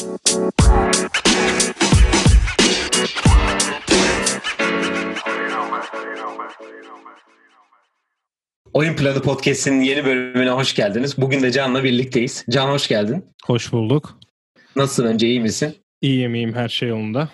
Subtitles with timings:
[0.00, 0.16] Oyun
[8.96, 11.18] Planı Podcast'in yeni bölümüne hoş geldiniz.
[11.18, 12.44] Bugün de Can'la birlikteyiz.
[12.50, 13.24] Can hoş geldin.
[13.44, 14.18] Hoş bulduk.
[14.76, 15.76] Nasılsın önce iyi misin?
[16.00, 17.28] İyiyim iyiyim her şey yolunda.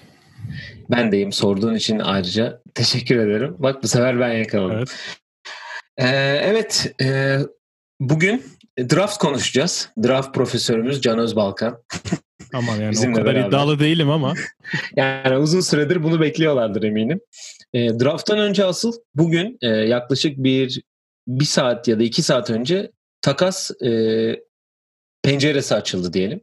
[0.90, 3.56] Ben deyim sorduğun için ayrıca teşekkür ederim.
[3.58, 4.76] Bak bu sefer ben yakaladım.
[4.76, 4.90] Evet,
[5.98, 7.38] ee, evet e,
[8.00, 8.42] bugün
[8.78, 9.90] draft konuşacağız.
[10.04, 11.82] Draft profesörümüz Can Özbalkan.
[12.56, 13.48] Aman yani Bizimle o kadar beraber.
[13.48, 14.34] iddialı değilim ama.
[14.96, 17.20] yani uzun süredir bunu bekliyorlardır eminim.
[17.72, 20.82] E, draft'tan önce asıl bugün e, yaklaşık bir
[21.28, 22.90] bir saat ya da iki saat önce
[23.22, 23.90] takas e,
[25.22, 26.40] penceresi açıldı diyelim.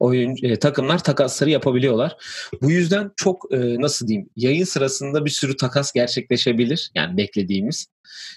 [0.00, 2.16] Oyun e, takımlar takasları yapabiliyorlar.
[2.62, 6.90] Bu yüzden çok e, nasıl diyeyim yayın sırasında bir sürü takas gerçekleşebilir.
[6.94, 7.86] Yani beklediğimiz.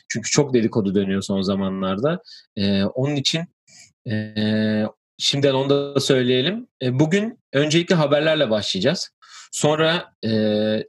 [0.08, 2.22] Çünkü çok dedikodu dönüyor son zamanlarda.
[2.58, 3.42] E, onun için
[4.10, 4.34] e,
[5.18, 6.68] şimdiden onu da söyleyelim.
[6.82, 9.10] E, bugün öncelikle haberlerle başlayacağız.
[9.52, 10.30] Sonra e,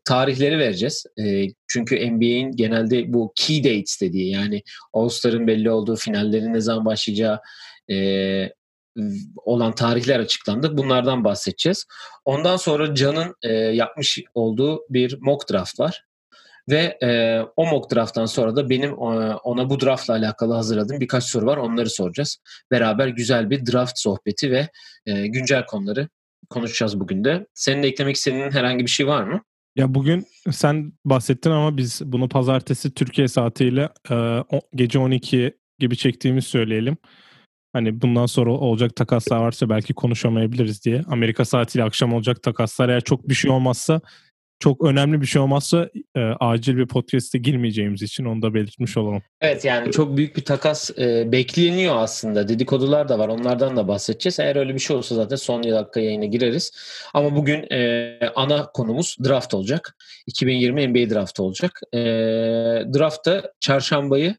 [0.05, 1.07] tarihleri vereceğiz.
[1.19, 6.85] E, çünkü NBA'in genelde bu key dates dediği yani All-Star'ın belli olduğu finallerin ne zaman
[6.85, 7.41] başlayacağı
[7.91, 7.97] e,
[9.37, 10.77] olan tarihler açıklandı.
[10.77, 11.87] Bunlardan bahsedeceğiz.
[12.25, 16.05] Ondan sonra Can'ın e, yapmış olduğu bir mock draft var.
[16.69, 21.25] Ve e, o mock drafttan sonra da benim e, ona bu draftla alakalı hazırladığım birkaç
[21.25, 21.57] soru var.
[21.57, 22.39] Onları soracağız.
[22.71, 24.69] Beraber güzel bir draft sohbeti ve
[25.07, 26.09] e, güncel konuları
[26.51, 27.47] konuşacağız bugün de.
[27.55, 29.43] Senin de eklemek istediğin herhangi bir şey var mı?
[29.77, 36.47] Ya bugün sen bahsettin ama biz bunu pazartesi Türkiye saatiyle e, gece 12 gibi çektiğimiz
[36.47, 36.97] söyleyelim.
[37.73, 41.03] Hani bundan sonra olacak takaslar varsa belki konuşamayabiliriz diye.
[41.09, 44.01] Amerika saatiyle akşam olacak takaslar eğer çok bir şey olmazsa
[44.59, 49.23] çok önemli bir şey olmazsa e, acil bir podcast'e girmeyeceğimiz için onu da belirtmiş olalım.
[49.41, 52.49] Evet yani çok büyük bir takas e, bekleniyor aslında.
[52.49, 53.29] Dedikodular da var.
[53.29, 54.41] Onlardan da bahsedeceğiz.
[54.41, 56.73] Eğer öyle bir şey olsa zaten son dakika yayına gireriz.
[57.15, 59.97] Ama bugün e, ana konumuz draft olacak.
[60.27, 61.81] 2020 NBA draft olacak.
[61.95, 61.99] E,
[62.95, 64.37] draftta çarşambayı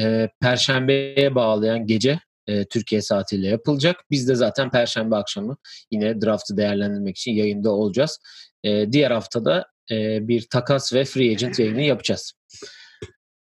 [0.00, 4.04] e, perşembeye bağlayan gece e, Türkiye saatiyle yapılacak.
[4.10, 5.56] Biz de zaten perşembe akşamı
[5.90, 8.18] yine draftı değerlendirmek için yayında olacağız.
[8.64, 12.32] E, diğer haftada e, bir takas ve free agent yayını yapacağız.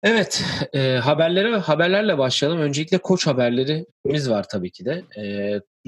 [0.04, 2.62] Evet, e, haberlere haberlerle başlayalım.
[2.62, 5.04] Öncelikle koç haberlerimiz var tabii ki de.
[5.18, 5.24] E,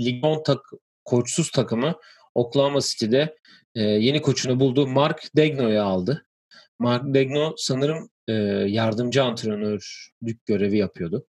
[0.03, 0.59] Lig 10 tak,
[1.06, 1.95] koçsuz takımı
[2.35, 3.35] Oklahoma City'de
[3.75, 4.88] e, yeni koçunu buldu.
[4.88, 6.25] Mark Degno'yu aldı.
[6.79, 8.34] Mark Degno sanırım e,
[8.67, 11.25] yardımcı antrenörlük görevi yapıyordu.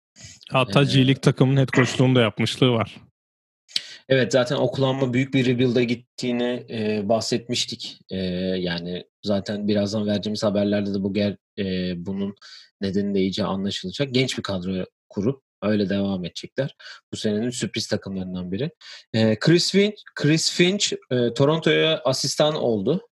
[0.50, 2.96] Hatta ee, G-League takımının head coachluğunu da yapmışlığı var.
[4.08, 8.00] Evet zaten Oklahoma büyük bir rebuild'a gittiğini e, bahsetmiştik.
[8.10, 8.16] E,
[8.58, 12.34] yani zaten birazdan vereceğimiz haberlerde de bu ger, e, bunun
[12.80, 14.14] nedeni de iyice anlaşılacak.
[14.14, 16.76] Genç bir kadro kurup öyle devam edecekler.
[17.12, 18.70] Bu senenin sürpriz takımlarından biri.
[19.12, 23.08] E, Chris Finch, Chris Finch e, Toronto'ya asistan oldu.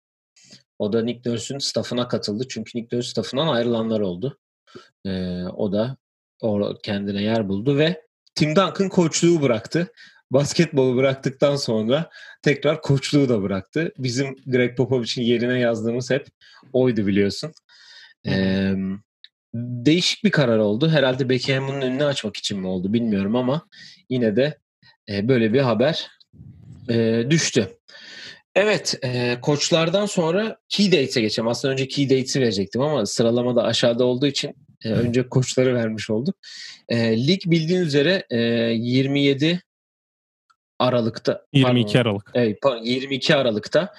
[0.79, 2.44] O da Nick Nurse'ün staffına katıldı.
[2.50, 4.40] Çünkü Nick Nurse staffından ayrılanlar oldu.
[5.06, 5.97] E, o da
[6.84, 8.02] kendine yer buldu ve
[8.35, 9.91] Tim Duncan koçluğu bıraktı
[10.31, 12.09] basketbolu bıraktıktan sonra
[12.41, 13.91] tekrar koçluğu da bıraktı.
[13.97, 16.27] Bizim Greg Popovich'in yerine yazdığımız hep
[16.73, 17.51] oydu biliyorsun.
[18.27, 18.73] Ee,
[19.53, 20.89] değişik bir karar oldu.
[20.89, 23.67] Herhalde Beckham'ın önünü açmak için mi oldu bilmiyorum ama
[24.09, 24.57] yine de
[25.09, 26.07] e, böyle bir haber
[26.89, 27.67] e, düştü.
[28.55, 31.47] Evet, e, koçlardan sonra key dates'e geçelim.
[31.47, 34.55] Aslında önce key dates'i verecektim ama sıralamada aşağıda olduğu için
[34.85, 36.35] e, önce koçları vermiş olduk.
[36.89, 39.61] E, lig bildiğin üzere e, 27
[40.81, 42.31] Aralık'ta 22 pardon, Aralık.
[42.33, 43.93] Evet, 22 Aralık'ta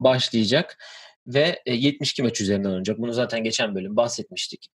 [0.00, 0.78] başlayacak
[1.26, 2.98] ve 72 e, maç üzerinden oynayacak.
[2.98, 4.68] Bunu zaten geçen bölüm bahsetmiştik.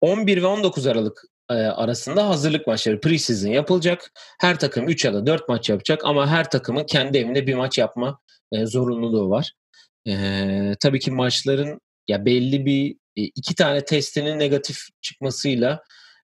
[0.00, 4.12] 11 ve 19 Aralık e, arasında hazırlık maçları preseason yapılacak.
[4.40, 7.78] Her takım 3 ya da 4 maç yapacak ama her takımın kendi evinde bir maç
[7.78, 8.18] yapma
[8.52, 9.52] e, zorunluluğu var.
[10.80, 15.82] Tabii ki maçların ya belli bir iki tane testinin negatif çıkmasıyla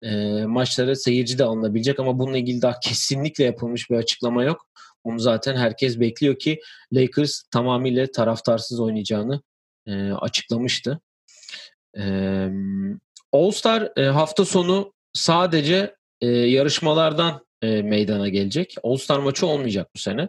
[0.03, 4.67] e, maçlara seyirci de alınabilecek ama bununla ilgili daha kesinlikle yapılmış bir açıklama yok.
[5.05, 6.61] Bunu zaten herkes bekliyor ki
[6.93, 9.43] Lakers tamamıyla taraftarsız oynayacağını
[9.87, 11.01] e, açıklamıştı.
[11.99, 12.03] E,
[13.33, 18.75] All-Star e, hafta sonu sadece e, yarışmalardan e, meydana gelecek.
[18.83, 20.29] All-Star maçı olmayacak bu sene.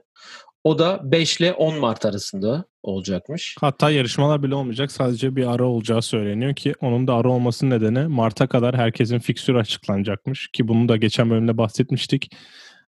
[0.64, 3.56] O da 5 ile 10 Mart arasında olacakmış.
[3.60, 4.92] Hatta yarışmalar bile olmayacak.
[4.92, 9.58] Sadece bir ara olacağı söyleniyor ki onun da ara olmasının nedeni Mart'a kadar herkesin fiksürü
[9.58, 10.50] açıklanacakmış.
[10.54, 12.32] Ki bunu da geçen bölümde bahsetmiştik.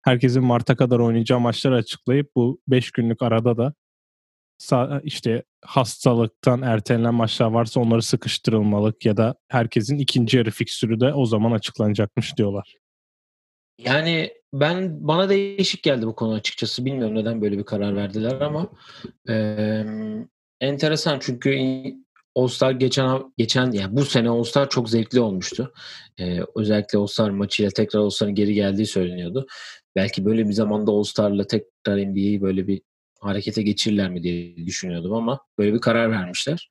[0.02, 3.74] Herkesin Mart'a kadar oynayacağı maçları açıklayıp bu 5 günlük arada da
[5.02, 11.26] işte hastalıktan ertelenen maçlar varsa onları sıkıştırılmalık ya da herkesin ikinci yarı fiksürü de o
[11.26, 12.74] zaman açıklanacakmış diyorlar.
[13.78, 16.84] Yani ben bana değişik geldi bu konu açıkçası.
[16.84, 18.68] Bilmiyorum neden böyle bir karar verdiler ama
[19.28, 19.34] e,
[20.60, 21.50] enteresan çünkü
[22.36, 25.72] All-Star geçen geçen yani bu sene All-Star çok zevkli olmuştu.
[26.20, 29.46] Ee, özellikle All-Star maçıyla tekrar All-Star'ın geri geldiği söyleniyordu.
[29.96, 32.82] Belki böyle bir zamanda All-Star'la tekrar NBA'yi böyle bir
[33.20, 36.70] harekete geçirirler mi diye düşünüyordum ama böyle bir karar vermişler.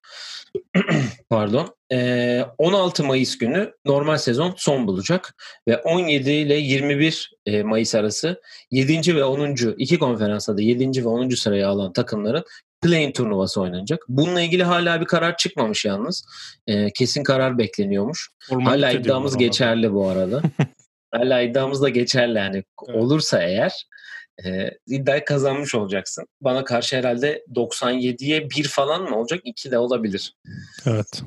[1.30, 1.76] Pardon.
[1.92, 5.36] Ee, 16 Mayıs günü normal sezon son bulacak
[5.68, 9.16] ve 17 ile 21 e, Mayıs arası 7.
[9.16, 9.56] ve 10.
[9.78, 11.04] iki konferansta da 7.
[11.04, 11.30] ve 10.
[11.30, 12.44] sıraya alan takımların
[12.82, 14.06] play turnuvası oynanacak.
[14.10, 16.26] Bununla ilgili hala bir karar çıkmamış yalnız.
[16.68, 18.30] Ee, kesin karar bekleniyormuş.
[18.50, 20.42] Formalite hala iddiamız geçerli bu arada.
[21.12, 22.64] hala iddiamız da geçerli yani.
[22.90, 22.98] Evet.
[22.98, 23.86] Olursa eğer
[24.46, 26.26] e, iddiayı kazanmış olacaksın.
[26.42, 29.42] Bana karşı herhalde 97'ye 1 falan mı olacak?
[29.44, 30.34] 2 de olabilir.
[30.86, 31.24] Evet.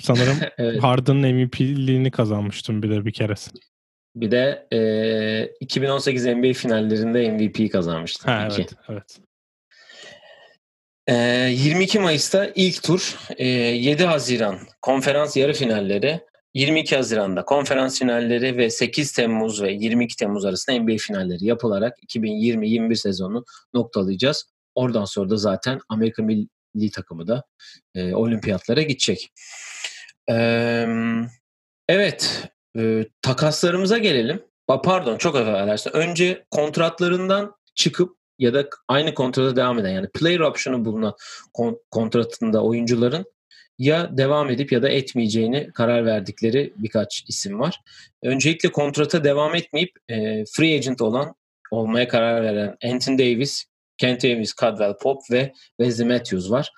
[0.00, 0.82] Sanırım evet.
[0.82, 3.50] Harden'ın MVP'liğini kazanmıştım bir de bir keresi.
[4.16, 8.30] Bir de e, 2018 NBA finallerinde MVP kazanmıştım.
[8.30, 9.18] Ha, evet, evet.
[11.06, 11.14] E,
[11.50, 16.20] 22 Mayıs'ta ilk tur, e, 7 Haziran konferans yarı finalleri,
[16.54, 22.94] 22 Haziran'da konferans finalleri ve 8 Temmuz ve 22 Temmuz arasında NBA finalleri yapılarak 2020-21
[22.94, 24.46] sezonunu noktalayacağız.
[24.74, 27.44] Oradan sonra da zaten Amerika milli takımı da
[27.94, 29.30] e, olimpiyatlara gidecek.
[30.30, 30.36] E,
[31.88, 32.48] evet,
[32.78, 34.42] e, takaslarımıza gelelim.
[34.66, 35.90] Pardon, çok affedersin.
[35.90, 41.14] Önce kontratlarından çıkıp ya da aynı kontrata devam eden yani player option'u bulunan
[41.90, 43.24] kontratında oyuncuların
[43.78, 47.80] ya devam edip ya da etmeyeceğini karar verdikleri birkaç isim var.
[48.22, 51.34] Öncelikle kontrata devam etmeyip e, free agent olan
[51.70, 53.64] olmaya karar veren Anthony Davis,
[53.98, 56.70] Kent Davis, Cadwell Pop ve Wesley Matthews var.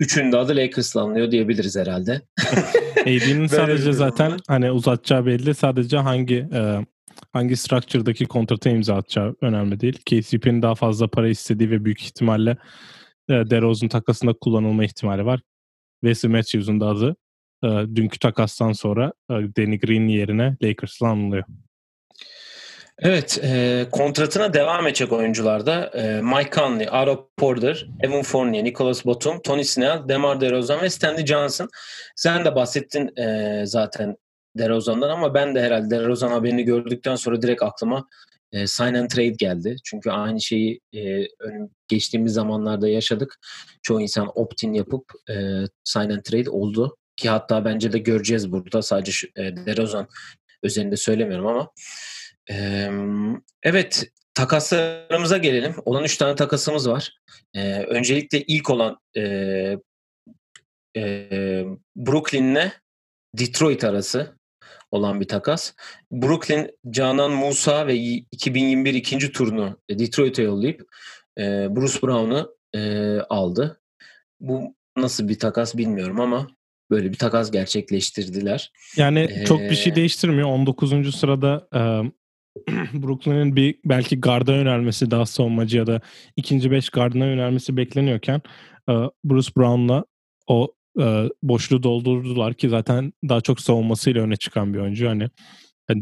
[0.00, 2.20] Üçünün de adı Lakers'la anılıyor diyebiliriz herhalde.
[3.00, 5.54] AD'nin sadece zaten hani uzatacağı belli.
[5.54, 6.86] Sadece hangi e,
[7.32, 9.98] hangi structure'daki kontrata imza atacağı önemli değil.
[10.06, 12.56] KCP'nin daha fazla para istediği ve büyük ihtimalle
[13.28, 15.40] e, DeRozan takasında kullanılma ihtimali var.
[16.04, 17.16] Wesley Matthews'un da adı
[17.64, 21.44] e, dünkü takastan sonra e, Danny Green yerine Lakers'la anılıyor.
[23.02, 29.42] Evet, e, kontratına devam edecek oyuncularda e, Mike Conley, Aro Porter, Evan Fournier, Nicholas Batum,
[29.42, 31.68] Tony Snell, DeMar DeRozan ve Stanley Johnson.
[32.16, 34.16] Sen de bahsettin e, zaten
[34.58, 38.08] DeRozan'dan ama ben de herhalde DeRozan haberini gördükten sonra direkt aklıma
[38.52, 39.76] e, sign and trade geldi.
[39.84, 41.28] Çünkü aynı şeyi e,
[41.88, 43.38] geçtiğimiz zamanlarda yaşadık.
[43.82, 45.34] Çoğu insan opt-in yapıp e,
[45.84, 46.96] sign and trade oldu.
[47.16, 48.82] Ki hatta bence de göreceğiz burada.
[48.82, 50.08] Sadece e, DeRozan
[50.62, 51.70] özelinde söylemiyorum ama.
[52.50, 52.88] E,
[53.62, 54.04] evet
[54.34, 55.74] takaslarımıza gelelim.
[55.84, 57.12] Olan 3 tane takasımız var.
[57.54, 59.22] E, öncelikle ilk olan e,
[60.96, 61.02] e,
[61.96, 62.72] Brooklyn'le
[63.38, 64.39] Detroit arası
[64.90, 65.72] olan bir takas.
[66.12, 70.80] Brooklyn Canan Musa ve 2021 ikinci turunu Detroit'e yollayıp
[71.38, 71.42] e,
[71.76, 73.80] Bruce Brown'u e, aldı.
[74.40, 76.46] Bu nasıl bir takas bilmiyorum ama
[76.90, 78.72] böyle bir takas gerçekleştirdiler.
[78.96, 80.48] Yani ee, çok bir şey değiştirmiyor.
[80.48, 81.16] 19.
[81.16, 81.80] sırada e,
[83.02, 86.00] Brooklyn'in bir belki garda yönelmesi daha savunmacı ya da
[86.36, 88.42] ikinci beş gardına yönelmesi bekleniyorken
[88.88, 88.92] e,
[89.24, 90.04] Bruce Brown'la
[90.46, 95.08] o e, boşluğu doldurdular ki zaten daha çok savunmasıyla öne çıkan bir oyuncu.
[95.08, 95.28] Hani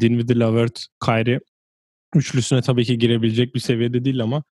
[0.01, 1.41] Dinwiddie, Lavert, Kyrie
[2.15, 4.45] üçlüsüne tabii ki girebilecek bir seviyede değil ama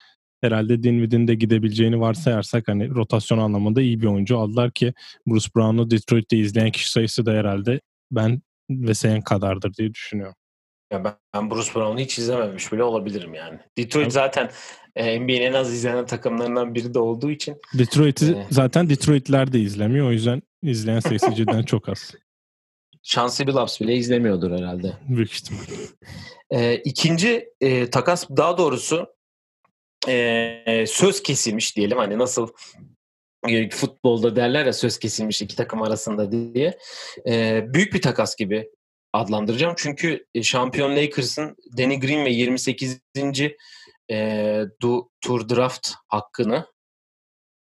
[0.41, 4.93] herhalde Dinwiddie'nin de gidebileceğini varsayarsak hani rotasyon anlamında iyi bir oyuncu aldılar ki
[5.26, 10.35] Bruce Brown'u Detroit'te izleyen kişi sayısı da herhalde ben ve senin kadardır diye düşünüyorum.
[10.93, 13.59] Ya ben, ben Bruce Brown'u hiç izlememiş bile olabilirim yani.
[13.79, 14.50] Detroit zaten
[14.97, 17.57] e, NBA'nin en az izlenen takımlarından biri de olduğu için.
[17.79, 20.09] Detroit'i e, zaten Detroit'ler de izlemiyor.
[20.09, 22.14] O yüzden izleyen sayısı cidden çok az.
[23.03, 24.93] Chauncey Billups bile izlemiyordur herhalde.
[25.09, 25.61] Büyük ihtimal.
[26.50, 29.14] E, ikinci e, takas daha doğrusu
[30.09, 31.99] e, söz kesilmiş diyelim.
[31.99, 32.49] Hani nasıl
[33.49, 36.79] e, futbolda derler ya söz kesilmiş iki takım arasında diye.
[37.26, 38.71] E, büyük bir takas gibi
[39.14, 39.75] adlandıracağım.
[39.78, 43.00] Çünkü e, şampiyon Lakers'ın Danny Green ve 28.
[44.11, 46.66] E, du, tur draft hakkını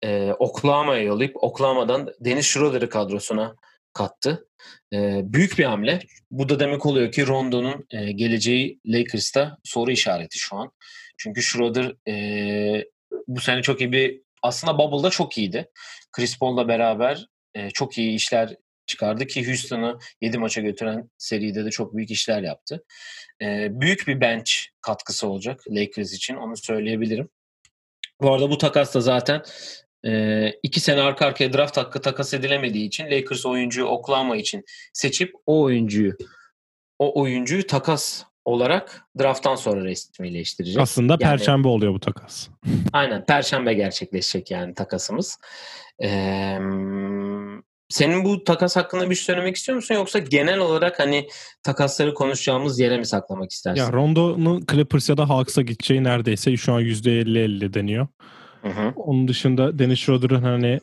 [0.04, 3.56] e, Oklahoma'ya yollayıp Oklahoma'dan Dennis Schroeder'ı kadrosuna
[3.92, 4.48] kattı.
[4.92, 6.00] E, büyük bir hamle.
[6.30, 10.70] Bu da demek oluyor ki Rondo'nun e, geleceği Lakers'ta soru işareti şu an.
[11.16, 12.84] Çünkü Schroeder e,
[13.26, 15.70] bu sene çok iyi bir aslında Bubble'da çok iyiydi.
[16.12, 18.56] Chris Paul'la beraber e, çok iyi işler
[18.92, 22.84] çıkardı ki Houston'ı 7 maça götüren seride de çok büyük işler yaptı.
[23.42, 27.28] E, büyük bir bench katkısı olacak Lakers için onu söyleyebilirim.
[28.20, 29.42] Bu arada bu takas da zaten
[30.06, 35.32] e, iki sene arka arkaya draft hakkı takas edilemediği için Lakers oyuncuyu Oklahoma için seçip
[35.46, 36.16] o oyuncuyu
[36.98, 40.82] o oyuncuyu takas olarak drafttan sonra resmileştirecek.
[40.82, 42.48] Aslında yani, perşembe oluyor bu takas.
[42.92, 45.38] Aynen perşembe gerçekleşecek yani takasımız.
[46.02, 46.58] Ee,
[47.92, 51.28] senin bu takas hakkında bir şey söylemek istiyor musun yoksa genel olarak hani
[51.62, 53.82] takasları konuşacağımız yere mi saklamak istersin?
[53.82, 58.06] Ya Rondo'nun Clippers ya da Hawks'a gideceği neredeyse şu an %50-50 deniyor.
[58.62, 58.92] Hı hı.
[58.96, 60.80] Onun dışında Dennis Schroeder'ın hani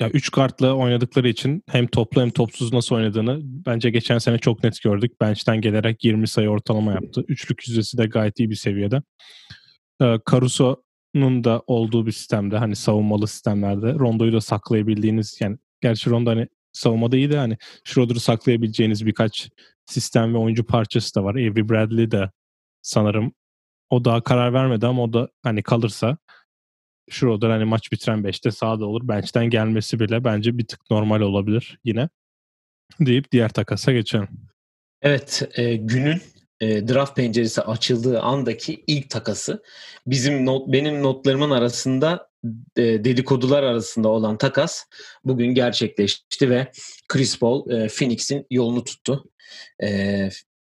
[0.00, 4.64] ya üç kartla oynadıkları için hem toplu hem topsuz nasıl oynadığını bence geçen sene çok
[4.64, 5.20] net gördük.
[5.20, 7.24] Bench'ten gelerek 20 sayı ortalama yaptı.
[7.28, 9.02] Üçlük yüzdesi de gayet iyi bir seviyede.
[10.02, 16.30] Ee, Caruso'nun da olduğu bir sistemde hani savunmalı sistemlerde Rondo'yu da saklayabildiğiniz yani gerçi Rondo
[16.30, 19.48] hani savunmada iyi de hani Schroeder'ı saklayabileceğiniz birkaç
[19.86, 21.34] sistem ve oyuncu parçası da var.
[21.34, 22.30] Avery Bradley de
[22.82, 23.32] sanırım
[23.90, 26.18] o daha karar vermedi ama o da hani kalırsa
[27.10, 29.08] Schroeder hani maç bitiren 5'te sağda olur.
[29.08, 32.08] Bench'ten gelmesi bile bence bir tık normal olabilir yine.
[33.00, 34.28] Deyip diğer takasa geçelim.
[35.02, 36.22] Evet e, günün
[36.60, 39.62] e, draft penceresi açıldığı andaki ilk takası
[40.06, 42.28] bizim not benim notlarımın arasında
[42.76, 44.84] e, dedikodular arasında olan takas
[45.24, 46.70] bugün gerçekleşti ve
[47.08, 49.24] Chris Paul e, Phoenix'in yolunu tuttu.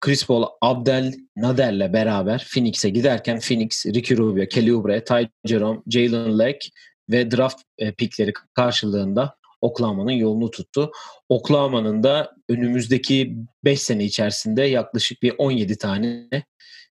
[0.01, 6.39] Chris Paul Abdel Nader'le beraber Phoenix'e giderken Phoenix, Ricky Rubio, Kelly Oubre, Ty Jerome, Jalen
[6.39, 6.69] Leck
[7.09, 10.91] ve draft e, pickleri karşılığında Oklahoma'nın yolunu tuttu.
[11.29, 16.29] Oklahoma'nın da önümüzdeki 5 sene içerisinde yaklaşık bir 17 tane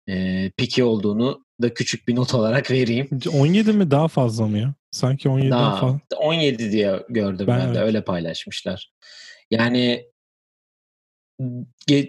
[0.08, 3.08] e, piki olduğunu da küçük bir not olarak vereyim.
[3.34, 4.74] 17 mi daha fazla mı ya?
[4.90, 6.00] Sanki 17 daha, daha fazla.
[6.16, 7.76] 17 diye gördüm ben, ben evet.
[7.76, 8.92] de öyle paylaşmışlar.
[9.50, 10.04] Yani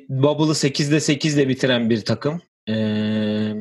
[0.10, 2.42] Bubble'ı 8'de 8 ile bitiren bir takım.
[2.70, 3.54] Ee,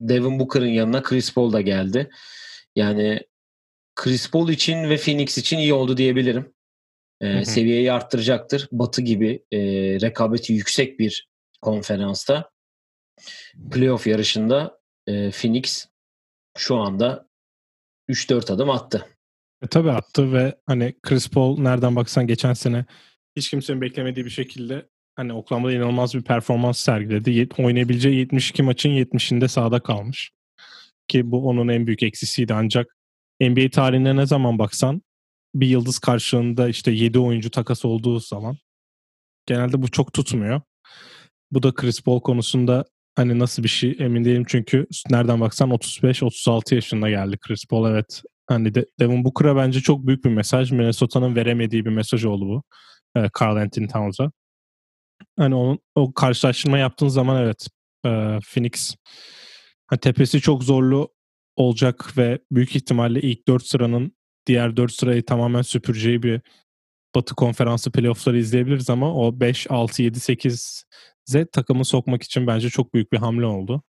[0.00, 2.10] Devin Booker'ın yanına Chris Paul da geldi.
[2.76, 3.20] Yani
[3.96, 6.54] Chris Paul için ve Phoenix için iyi oldu diyebilirim.
[7.20, 8.68] Ee, Seviyeyi arttıracaktır.
[8.72, 9.58] Batı gibi e,
[10.00, 11.28] rekabeti yüksek bir
[11.62, 12.50] konferansta
[13.70, 15.88] playoff yarışında e, Phoenix
[16.58, 17.28] şu anda
[18.08, 19.06] 3-4 adım attı.
[19.62, 22.84] E, tabii attı ve hani Chris Paul nereden baksan geçen sene
[23.36, 27.48] hiç kimsenin beklemediği bir şekilde hani Oklahoma'da inanılmaz bir performans sergiledi.
[27.58, 30.30] Oynayabileceği 72 maçın 70'inde sahada kalmış.
[31.08, 32.96] Ki bu onun en büyük eksisiydi ancak
[33.40, 35.02] NBA tarihine ne zaman baksan
[35.54, 38.56] bir yıldız karşılığında işte 7 oyuncu takas olduğu zaman
[39.46, 40.60] genelde bu çok tutmuyor.
[41.50, 42.84] Bu da Chris Paul konusunda
[43.16, 48.22] hani nasıl bir şey emin değilim çünkü nereden baksan 35-36 yaşında geldi Chris Paul evet.
[48.46, 50.72] Hani de, Devin Booker'a bence çok büyük bir mesaj.
[50.72, 52.62] Minnesota'nın veremediği bir mesaj oldu bu.
[53.20, 54.32] E, Carl Anthony Towns'a.
[55.38, 57.68] Hani onun, o karşılaştırma yaptığın zaman evet
[58.06, 58.10] e,
[58.52, 58.96] Phoenix
[59.86, 61.13] hani tepesi çok zorlu
[61.56, 66.40] olacak ve büyük ihtimalle ilk 4 sıranın diğer 4 sırayı tamamen süpüreceği bir
[67.14, 72.94] Batı konferansı playoff'ları izleyebiliriz ama o 5, 6, 7, 8'e takımı sokmak için bence çok
[72.94, 73.82] büyük bir hamle oldu.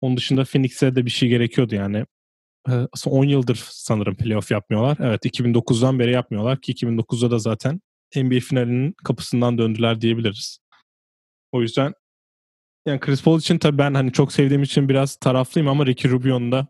[0.00, 2.04] Onun dışında Phoenix'e de bir şey gerekiyordu yani.
[3.06, 4.96] 10 yıldır sanırım playoff yapmıyorlar.
[5.00, 7.80] Evet 2009'dan beri yapmıyorlar ki 2009'da da zaten
[8.16, 10.58] NBA finalinin kapısından döndüler diyebiliriz.
[11.52, 11.92] O yüzden
[12.86, 16.52] yani Chris Paul için tabii ben hani çok sevdiğim için biraz taraflıyım ama Ricky Rubio'nun
[16.52, 16.66] da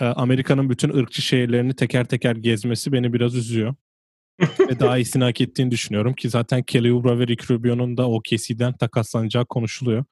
[0.00, 3.74] Amerika'nın bütün ırkçı şehirlerini teker teker gezmesi beni biraz üzüyor.
[4.40, 8.72] ve daha iyisini hak ettiğini düşünüyorum ki zaten Kelly Oubre ve Ricky Rubio'nun da OKC'den
[8.72, 10.04] takaslanacağı konuşuluyor.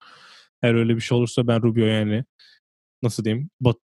[0.63, 2.25] Eğer öyle bir şey olursa ben Rubio yani
[3.03, 3.51] nasıl diyeyim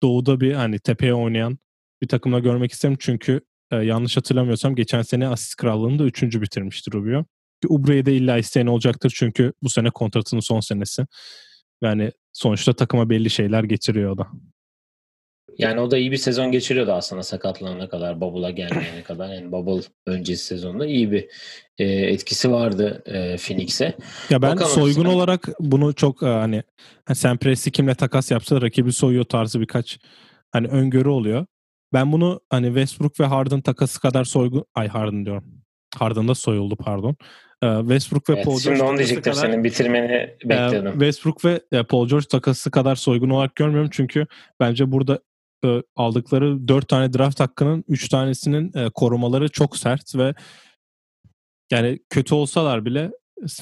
[0.03, 1.59] doğuda bir hani tepeye oynayan
[2.03, 7.25] bir takımla görmek isterim çünkü e, yanlış hatırlamıyorsam geçen sene asist krallığında üçüncü bitirmişti Rubio.
[7.69, 11.07] Ubre'ye de illa isteyen olacaktır çünkü bu sene kontratının son senesi.
[11.83, 14.29] Yani sonuçta takıma belli şeyler getiriyor o da.
[15.59, 19.35] Yani o da iyi bir sezon geçiriyordu aslında sakatlanana kadar, Bubble'a gelmeyene kadar.
[19.35, 21.29] Yani Bubble öncesi sezonda iyi bir
[21.79, 23.95] e, etkisi vardı e, Phoenix'e.
[24.31, 25.11] Ya ben Bakalım soygun sen...
[25.11, 26.63] olarak bunu çok e, hani
[27.15, 29.99] Sam Presti kimle takas yapsa rakibi soyuyor tarzı birkaç
[30.53, 31.47] hani öngörü oluyor.
[31.93, 34.65] Ben bunu hani Westbrook ve Harden takası kadar soygun...
[34.75, 35.45] Ay Harden diyorum.
[35.97, 37.17] Harden da soyuldu pardon.
[37.63, 40.93] Ee, Westbrook ve evet, Paul George Şimdi onu diyecektim kadar, senin bitirmeni e, bekledim.
[40.93, 44.27] Westbrook ve e, Paul George takası kadar soygun olarak görmüyorum çünkü
[44.61, 45.21] bence burada
[45.65, 50.35] e, aldıkları 4 tane draft hakkının 3 tanesinin korumaları çok sert ve
[51.71, 53.11] yani kötü olsalar bile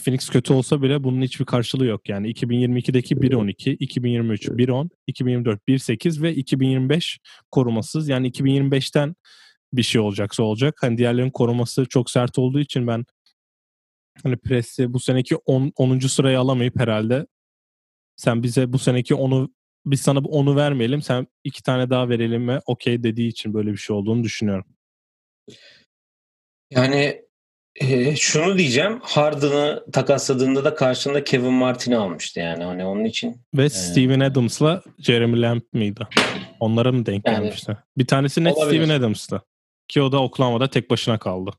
[0.05, 2.09] Phoenix kötü olsa bile bunun hiçbir karşılığı yok.
[2.09, 7.19] Yani 2022'deki 1.12, 2023 1.10, 2024 1.8 ve 2025
[7.51, 8.09] korumasız.
[8.09, 9.15] Yani 2025'ten
[9.73, 10.75] bir şey olacaksa olacak.
[10.81, 13.05] Hani diğerlerinin koruması çok sert olduğu için ben
[14.23, 15.73] hani Presi bu seneki 10.
[15.77, 15.99] 10.
[15.99, 17.27] sırayı alamayıp herhalde
[18.17, 19.51] sen bize bu seneki onu
[19.87, 23.77] biz sana onu vermeyelim sen iki tane daha verelim ve okey dediği için böyle bir
[23.77, 24.67] şey olduğunu düşünüyorum.
[26.71, 27.23] Yani
[27.81, 29.01] E, şunu diyeceğim.
[29.03, 32.65] Harden'ı takasladığında da karşında Kevin Martin'i almıştı yani.
[32.65, 33.41] Hani onun için.
[33.55, 36.09] Ve e, Steven Adams'la Jeremy Lamb mıydı?
[36.61, 37.77] Onlara mı denk yani, gelmişti?
[37.99, 38.81] Bir tanesi net olabilir.
[38.81, 39.43] Steven Adams'tı.
[39.89, 41.51] Ki o da Oklahoma'da tek başına kaldı.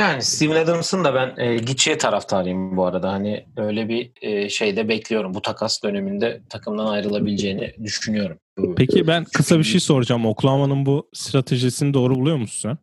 [0.00, 3.12] Yani Steven Adams'ın da ben e, Gitçi'ye taraftarıyım bu arada.
[3.12, 5.34] Hani öyle bir e, şeyde bekliyorum.
[5.34, 8.38] Bu takas döneminde takımdan ayrılabileceğini düşünüyorum.
[8.76, 10.26] Peki ben kısa bir şey soracağım.
[10.26, 12.78] Oklahoma'nın bu stratejisini doğru buluyor musun sen?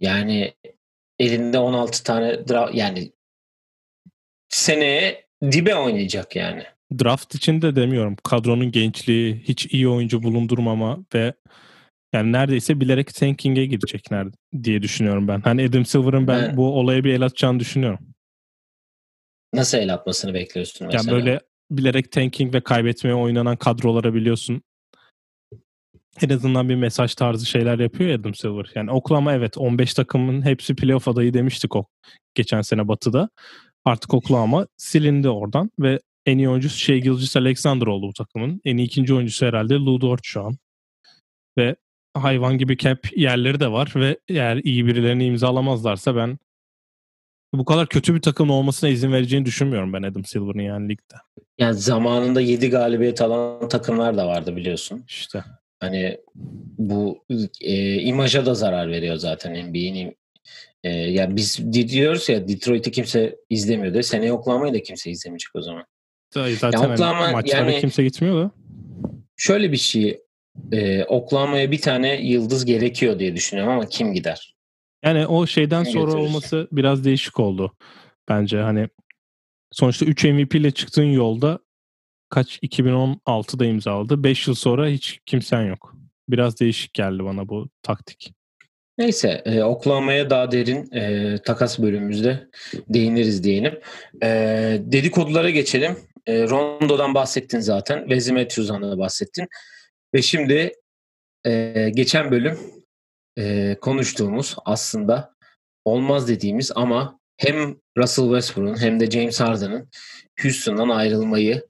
[0.00, 0.54] Yani
[1.18, 3.12] elinde 16 tane dra- yani
[4.48, 6.62] seneye dibe oynayacak yani.
[7.04, 8.16] Draft için de demiyorum.
[8.24, 11.34] Kadronun gençliği, hiç iyi oyuncu bulundurmama ve
[12.12, 15.40] yani neredeyse bilerek tanking'e girecek nerede diye düşünüyorum ben.
[15.40, 17.98] Hani Adam Silver'ın ben, ben bu olaya bir el atacağını düşünüyorum.
[19.54, 21.02] Nasıl el atmasını bekliyorsun mesela?
[21.02, 21.40] Yani böyle
[21.70, 24.62] bilerek tanking ve kaybetmeye oynanan kadrolara biliyorsun
[26.22, 28.72] en azından bir mesaj tarzı şeyler yapıyor Adam Silver.
[28.74, 31.86] Yani Oklahoma evet 15 takımın hepsi playoff adayı demiştik o
[32.34, 33.28] geçen sene Batı'da.
[33.84, 38.60] Artık Oklahoma silindi oradan ve en iyi oyuncusu Shea Gilgis Alexander oldu bu takımın.
[38.64, 40.56] En iyi ikinci oyuncusu herhalde Lou Dort şu an.
[41.58, 41.76] Ve
[42.24, 46.38] hayvan gibi cap yerleri de var ve eğer iyi birilerini imzalamazlarsa ben
[47.54, 51.14] bu kadar kötü bir takım olmasına izin vereceğini düşünmüyorum ben Adam Silver'ın yani ligde.
[51.58, 55.04] Yani zamanında 7 galibiyet alan takımlar da vardı biliyorsun.
[55.08, 55.44] İşte.
[55.80, 56.18] Hani
[56.78, 57.24] bu
[57.60, 60.16] e, imaja da zarar veriyor zaten NBA'nin.
[60.84, 65.62] E, yani biz diyoruz ya Detroit'i kimse izlemiyor da seneye Oklahoma'yı da kimse izlemeyecek o
[65.62, 65.84] zaman.
[66.34, 68.50] Zaten yani Oklahoma, hani maçlara yani, kimse gitmiyor da.
[69.36, 70.20] Şöyle bir şey
[70.72, 74.54] e, Oklahoma'ya bir tane yıldız gerekiyor diye düşünüyorum ama kim gider?
[75.04, 76.22] Yani o şeyden kim sonra getirir?
[76.22, 77.76] olması biraz değişik oldu
[78.28, 78.58] bence.
[78.58, 78.88] Hani
[79.72, 81.58] sonuçta 3 MVP ile çıktığın yolda
[82.28, 84.24] kaç 2016'da imzaladı.
[84.24, 85.94] 5 yıl sonra hiç kimsen yok.
[86.28, 88.34] Biraz değişik geldi bana bu taktik.
[88.98, 92.48] Neyse e, Oklahoma'ya daha derin e, takas bölümümüzde
[92.88, 93.80] değiniriz diyelim.
[94.22, 94.28] E,
[94.80, 95.96] dedikodulara geçelim.
[96.26, 98.10] E, Rondo'dan bahsettin zaten.
[98.10, 99.48] Vezim Matthews'dan da bahsettin.
[100.14, 100.72] Ve şimdi
[101.46, 102.58] e, geçen bölüm
[103.38, 105.34] e, konuştuğumuz aslında
[105.84, 109.88] olmaz dediğimiz ama hem Russell Westbrook'un hem de James Harden'ın
[110.42, 111.66] Houston'dan ayrılmayı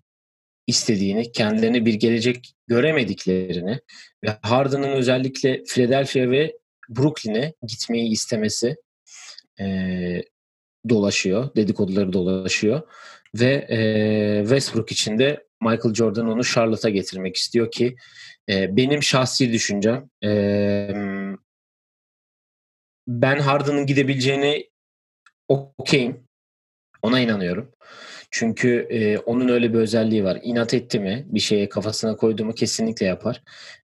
[0.67, 3.81] istediğini, kendilerine bir gelecek göremediklerini
[4.25, 6.57] ve Harden'ın özellikle Philadelphia ve
[6.89, 8.77] Brooklyn'e gitmeyi istemesi
[9.61, 9.67] e,
[10.89, 11.55] dolaşıyor.
[11.57, 12.83] Dedikoduları dolaşıyor.
[13.35, 17.97] Ve e, Westbrook için de Michael Jordan onu Charlotte'a getirmek istiyor ki
[18.49, 20.31] e, benim şahsi düşüncem e,
[23.09, 24.71] ben Harden'ın gidebileceğini
[25.49, 26.29] okeyim.
[27.03, 27.73] Ona inanıyorum.
[28.31, 30.41] Çünkü e, onun öyle bir özelliği var.
[30.43, 33.43] İnat etti mi, bir şeye kafasına koydu mu kesinlikle yapar.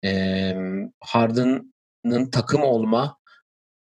[0.05, 0.55] E,
[1.01, 3.19] Harden'ın takım olma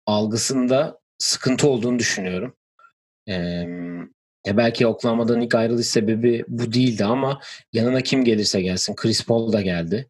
[0.06, 2.56] algısında sıkıntı olduğunu düşünüyorum.
[3.28, 3.66] E,
[4.48, 7.40] ya belki Oklahoma'dan ilk ayrılış sebebi bu değildi ama
[7.72, 8.94] yanına kim gelirse gelsin.
[8.96, 10.08] Chris Paul da geldi.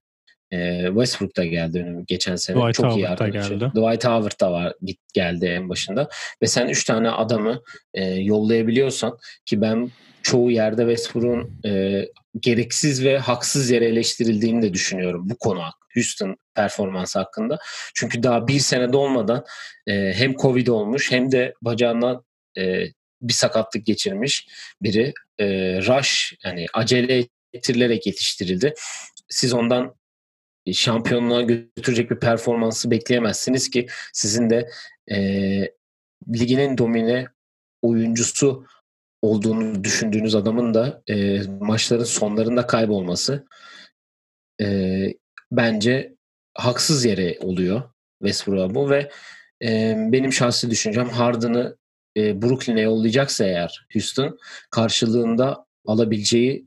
[0.51, 2.57] E, Westbrook da geldi geçen sene.
[2.57, 3.55] Dwight Çok Howard iyi arkadaşı.
[3.55, 3.71] Geldi.
[3.75, 6.09] Dwight Howard da var git geldi en başında.
[6.43, 7.63] Ve sen üç tane adamı
[7.95, 9.91] e, yollayabiliyorsan ki ben
[10.23, 12.05] çoğu yerde Westbrook'un e,
[12.41, 15.63] gereksiz ve haksız yere eleştirildiğini de düşünüyorum bu konu
[15.95, 17.59] Houston performansı hakkında.
[17.95, 19.45] Çünkü daha bir sene dolmadan
[19.87, 22.25] e, hem Covid olmuş hem de bacağından
[22.59, 22.85] e,
[23.23, 24.49] bir sakatlık geçirmiş
[24.83, 25.13] biri.
[25.39, 25.47] E,
[25.83, 28.75] rush yani acele ettirilerek yetiştirildi.
[29.29, 29.95] Siz ondan
[30.73, 34.71] şampiyonluğa götürecek bir performansı bekleyemezsiniz ki sizin de
[35.11, 35.19] e,
[36.35, 37.27] liginin domine
[37.83, 38.67] oyuncusu
[39.23, 43.47] olduğunu düşündüğünüz adamın da e, maçların sonlarında kaybolması
[44.61, 45.07] e,
[45.53, 46.17] bence
[46.55, 47.83] haksız yere oluyor
[48.23, 49.11] Westbrook'a bu ve
[49.63, 51.77] e, benim şahsi düşüncem Harden'ı
[52.19, 54.39] e, Brooklyn'e yollayacaksa eğer Houston
[54.71, 56.67] karşılığında alabileceği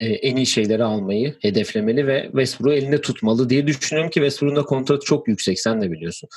[0.00, 4.62] e, en iyi şeyleri almayı hedeflemeli ve Westbrook'u elinde tutmalı diye düşünüyorum ki Westbrook'un da
[4.62, 6.28] kontratı çok yüksek sen de biliyorsun.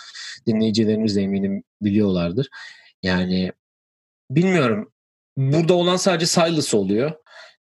[0.47, 2.49] Dinleyicilerimiz de eminim biliyorlardır.
[3.03, 3.51] Yani
[4.31, 4.91] bilmiyorum
[5.37, 7.11] Burada olan sadece Silas oluyor.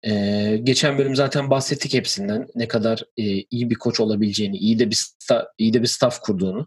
[0.06, 4.90] Ee, geçen bölüm zaten bahsettik hepsinden ne kadar e, iyi bir koç olabileceğini, iyi de
[4.90, 6.66] bir sta, iyi de bir staff kurduğunu.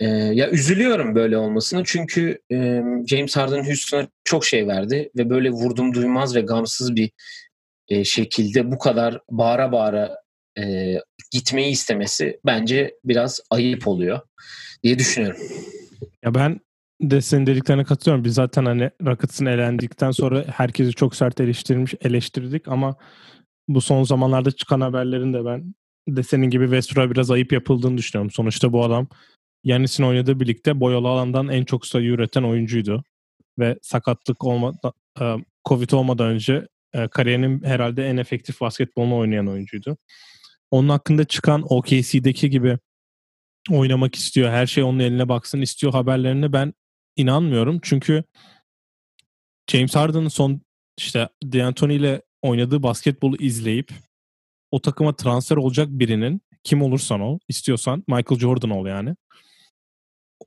[0.00, 5.50] Ee, ya üzülüyorum böyle olmasını çünkü e, James Harden Houston'a çok şey verdi ve böyle
[5.50, 7.10] vurdum duymaz ve gamsız bir
[7.88, 10.16] e, şekilde bu kadar bağıra bağıra
[10.58, 10.94] e,
[11.32, 14.20] gitmeyi istemesi bence biraz ayıp oluyor
[14.82, 15.40] diye düşünüyorum.
[16.24, 16.60] Ya ben
[17.02, 18.24] de senin dediklerine katılıyorum.
[18.24, 22.96] Biz zaten hani Rockets'ın elendikten sonra herkesi çok sert eleştirmiş, eleştirdik ama
[23.68, 25.74] bu son zamanlarda çıkan haberlerin de ben
[26.08, 28.30] de senin gibi Westbrook'a biraz ayıp yapıldığını düşünüyorum.
[28.30, 29.08] Sonuçta bu adam
[29.64, 33.04] Yanis'in oynadığı birlikte boyalı alandan en çok sayı üreten oyuncuydu.
[33.58, 35.36] Ve sakatlık olmadan, e,
[35.68, 39.96] Covid olmadan önce e, kariyerinin herhalde en efektif basketbolunu oynayan oyuncuydu.
[40.70, 42.78] Onun hakkında çıkan OKC'deki gibi
[43.70, 46.74] oynamak istiyor, her şey onun eline baksın istiyor haberlerine ben
[47.16, 47.80] inanmıyorum.
[47.82, 48.24] Çünkü
[49.70, 50.60] James Harden'ın son
[50.98, 53.92] işte D'Antoni ile oynadığı basketbolu izleyip
[54.70, 59.16] o takıma transfer olacak birinin kim olursan ol, istiyorsan Michael Jordan ol yani.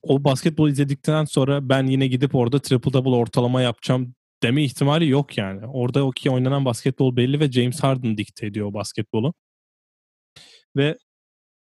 [0.04, 5.38] O basketbol izledikten sonra ben yine gidip orada triple double ortalama yapacağım deme ihtimali yok
[5.38, 5.68] yani.
[5.68, 9.34] Orada o ki oynanan basketbol belli ve James Harden dikte ediyor o basketbolu.
[10.78, 10.98] Ve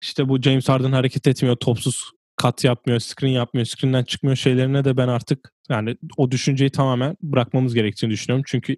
[0.02, 4.98] işte bu James Harden hareket etmiyor, topsuz kat yapmıyor, screen yapmıyor, screen'den çıkmıyor şeylerine de
[4.98, 8.44] ben artık yani o düşünceyi tamamen bırakmamız gerektiğini düşünüyorum.
[8.48, 8.78] Çünkü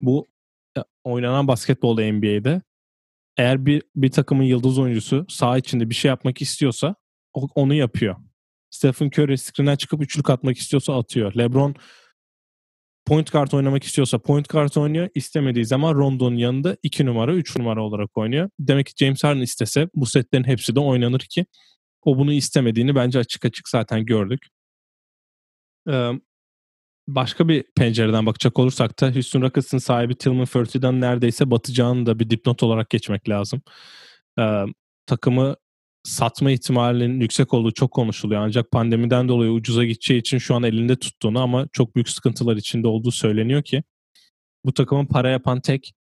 [0.00, 0.28] bu
[1.04, 2.62] oynanan basketbolda NBA'de
[3.36, 6.94] eğer bir bir takımın yıldız oyuncusu saha içinde bir şey yapmak istiyorsa
[7.34, 8.16] onu yapıyor.
[8.74, 11.34] Stephen Curry screen'den çıkıp üçlük atmak istiyorsa atıyor.
[11.34, 11.74] LeBron
[13.06, 15.08] point guard oynamak istiyorsa point guard oynuyor.
[15.14, 18.50] İstemediği zaman Rondo'nun yanında 2 numara 3 numara olarak oynuyor.
[18.60, 21.46] Demek ki James Harden istese bu setlerin hepsi de oynanır ki
[22.02, 24.40] o bunu istemediğini bence açık açık zaten gördük.
[25.90, 26.10] Ee,
[27.08, 32.30] başka bir pencereden bakacak olursak da Houston Rockets'ın sahibi Tillman Fertitt'den neredeyse batacağını da bir
[32.30, 33.62] dipnot olarak geçmek lazım.
[34.38, 34.64] Ee,
[35.06, 35.56] takımı
[36.04, 38.40] satma ihtimalinin yüksek olduğu çok konuşuluyor.
[38.40, 42.88] Ancak pandemiden dolayı ucuza gideceği için şu an elinde tuttuğunu ama çok büyük sıkıntılar içinde
[42.88, 43.82] olduğu söyleniyor ki
[44.64, 45.94] bu takımın para yapan tek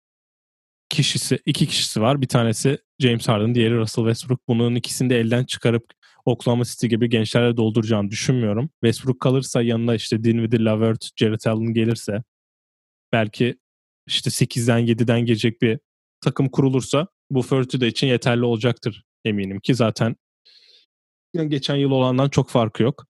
[0.90, 2.22] kişisi, iki kişisi var.
[2.22, 4.48] Bir tanesi James Harden, diğeri Russell Westbrook.
[4.48, 5.86] Bunun ikisini de elden çıkarıp
[6.26, 8.70] Oklahoma City gibi gençlerle dolduracağını düşünmüyorum.
[8.84, 12.24] Westbrook kalırsa yanına işte Dinwiddie, Lavert, Jarrett Allen gelirse
[13.14, 13.56] belki
[14.08, 15.80] işte 8'den 7'den gelecek bir
[16.22, 20.16] takım kurulursa bu Fertitta için yeterli olacaktır eminim ki zaten
[21.48, 23.06] geçen yıl olandan çok farkı yok.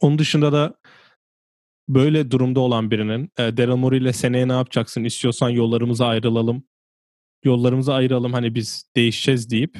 [0.00, 0.74] Onun dışında da
[1.88, 6.64] böyle durumda olan birinin e, Daryl Morey ile seneye ne yapacaksın istiyorsan yollarımıza ayrılalım
[7.44, 9.78] yollarımızı ayıralım hani biz değişeceğiz deyip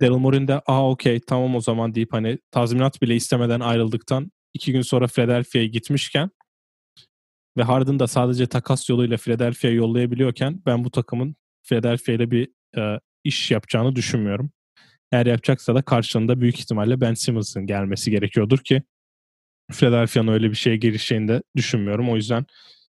[0.00, 4.72] Daryl Morey'in de aa okey tamam o zaman deyip hani tazminat bile istemeden ayrıldıktan iki
[4.72, 6.30] gün sonra Philadelphia'ya gitmişken
[7.56, 12.48] ve Harden da sadece takas yoluyla Philadelphia'ya yollayabiliyorken ben bu takımın Philadelphia bir
[12.78, 14.50] e, iş yapacağını düşünmüyorum.
[15.12, 18.82] Eğer yapacaksa da karşılığında büyük ihtimalle Ben Simmons'ın gelmesi gerekiyordur ki
[19.72, 22.10] Philadelphia'nın öyle bir şeye girişeceğini de düşünmüyorum.
[22.10, 22.46] O yüzden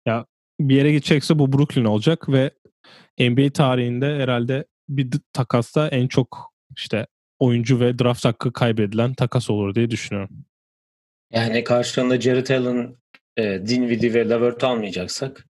[0.07, 0.27] ya
[0.61, 2.51] bir yere gidecekse bu Brooklyn olacak ve
[3.19, 7.07] NBA tarihinde herhalde bir takasta en çok işte
[7.39, 10.45] oyuncu ve draft hakkı kaybedilen takas olur diye düşünüyorum.
[11.33, 12.97] Yani karşılığında Jared Allen,
[13.37, 15.47] e, Dinwiddie ve Lavert almayacaksak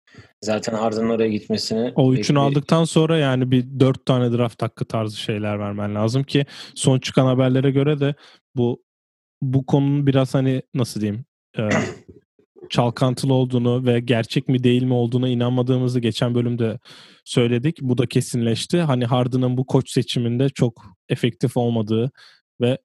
[0.41, 1.93] zaten Harden'ın oraya gitmesini...
[1.95, 2.47] O üçünü bekli...
[2.47, 7.25] aldıktan sonra yani bir dört tane draft hakkı tarzı şeyler vermen lazım ki son çıkan
[7.25, 8.15] haberlere göre de
[8.56, 8.84] bu
[9.41, 11.25] bu konunun biraz hani nasıl diyeyim
[11.58, 11.69] e,
[12.69, 16.80] çalkantılı olduğunu ve gerçek mi değil mi olduğuna inanmadığımızı geçen bölümde
[17.25, 17.77] söyledik.
[17.82, 18.82] Bu da kesinleşti.
[18.82, 22.12] Hani Harden'ın bu koç seçiminde çok efektif olmadığı
[22.62, 22.77] ve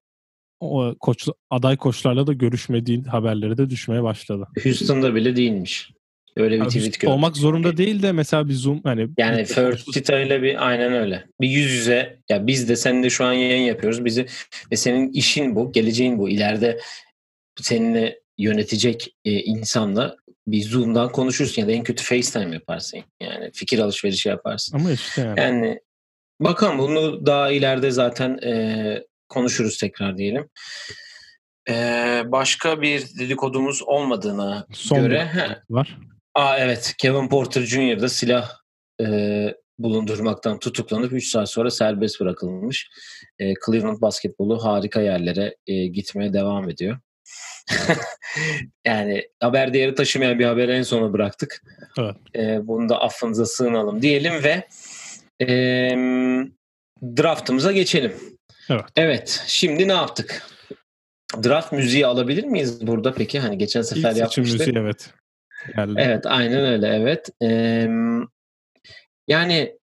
[0.59, 4.47] o koç aday koçlarla da görüşmediği haberleri de düşmeye başladı.
[4.63, 5.91] Houston'da bile değilmiş.
[6.37, 7.13] Öyle bir tweet gördüm.
[7.13, 11.25] Olmak zorunda değil de mesela bir Zoom hani yani Fertita ile bir aynen öyle.
[11.41, 14.05] Bir yüz yüze ya biz de seninle şu an yayın yapıyoruz.
[14.05, 14.25] Bizi
[14.71, 16.29] ve senin işin bu, geleceğin bu.
[16.29, 16.79] İleride
[17.61, 22.99] seninle yönetecek e, insanla bir Zoom'dan konuşursun ya da en kötü FaceTime yaparsın.
[23.21, 24.77] Yani fikir alışverişi yaparsın.
[24.77, 25.39] Ama işte yani.
[25.39, 25.79] yani
[26.39, 30.49] bakalım bunu daha ileride zaten e, konuşuruz tekrar diyelim.
[31.69, 31.73] E,
[32.25, 35.97] başka bir dedikodumuz olmadığına Son göre he, var.
[36.37, 38.01] Aa evet Kevin Porter Jr.
[38.01, 38.51] da silah
[39.01, 39.05] e,
[39.79, 42.89] bulundurmaktan tutuklanıp 3 saat sonra serbest bırakılmış.
[43.39, 46.97] E, Cleveland basketbolu harika yerlere e, gitmeye devam ediyor.
[48.85, 51.61] yani haber değeri taşımayan bir haberi en sona bıraktık.
[51.99, 52.15] Evet.
[52.35, 54.67] E, bunu da affınıza sığınalım diyelim ve
[55.41, 55.47] e,
[57.17, 58.13] draftımıza geçelim.
[58.69, 58.85] Evet.
[58.95, 59.43] Evet.
[59.47, 60.43] Şimdi ne yaptık?
[61.43, 63.39] Draft müziği alabilir miyiz burada peki?
[63.39, 64.59] Hani geçen sefer İlk yapmıştık.
[64.59, 65.13] müziği evet.
[65.75, 65.93] Geldi.
[65.97, 67.29] Evet aynen öyle evet.
[67.41, 67.89] Ee,
[69.27, 69.77] yani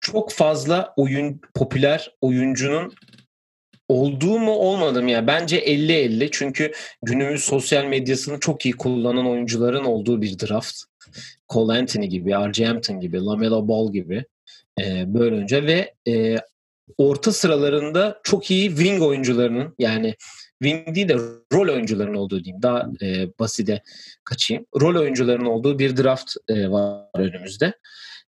[0.00, 2.94] çok fazla oyun popüler oyuncunun
[3.88, 5.26] olduğu mu olmadı mı ya?
[5.26, 10.76] Bence 50-50 çünkü günümüz sosyal medyasını çok iyi kullanan oyuncuların olduğu bir draft.
[11.48, 12.64] Cole Anthony gibi, R.J.
[12.66, 14.24] Hampton gibi, LaMelo Ball gibi
[14.80, 16.36] e, böyle önce ve e,
[16.98, 20.14] orta sıralarında çok iyi wing oyuncularının yani
[20.62, 21.16] değil de
[21.52, 23.82] rol oyuncularının olduğu diyeyim daha e, basite
[24.24, 24.66] kaçayım.
[24.80, 27.72] Rol oyuncularının olduğu bir draft e, var önümüzde.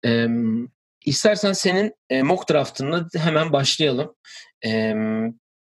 [0.04, 0.26] E,
[1.04, 4.14] istersen senin e, mock draftında hemen başlayalım.
[4.66, 4.94] E,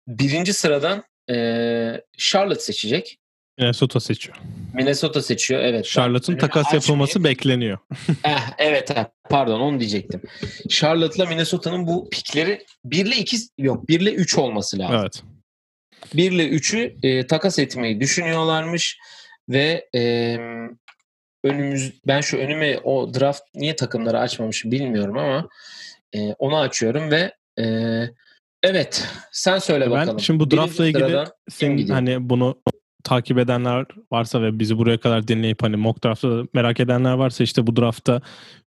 [0.08, 3.18] birinci sıradan e, Charlotte seçecek.
[3.58, 4.38] Minnesota seçiyor.
[4.74, 5.86] Minnesota seçiyor evet.
[5.86, 7.78] Charlotte'un takas yapılması bekleniyor.
[8.24, 10.22] eh, evet eh, pardon onu diyecektim.
[10.70, 15.00] Charlotte'la Minnesota'nın bu pikleri 1 ile 2 yok 1 ile 3 olması lazım.
[15.02, 15.24] Evet.
[16.14, 18.98] 1 ile 3'ü e, takas etmeyi düşünüyorlarmış
[19.50, 20.38] ve e,
[21.44, 25.50] önümüz ben şu önüme o draft niye takımları açmamışım bilmiyorum ama
[26.14, 27.66] e, onu açıyorum ve e,
[28.64, 30.18] evet sen söyle bakalım.
[30.18, 32.62] Ben şimdi bu draftla ilgili senin hani bunu
[33.04, 37.68] takip edenler varsa ve bizi buraya kadar dinleyip hani mock draft'ta merak edenler varsa işte
[37.68, 38.22] bu draftta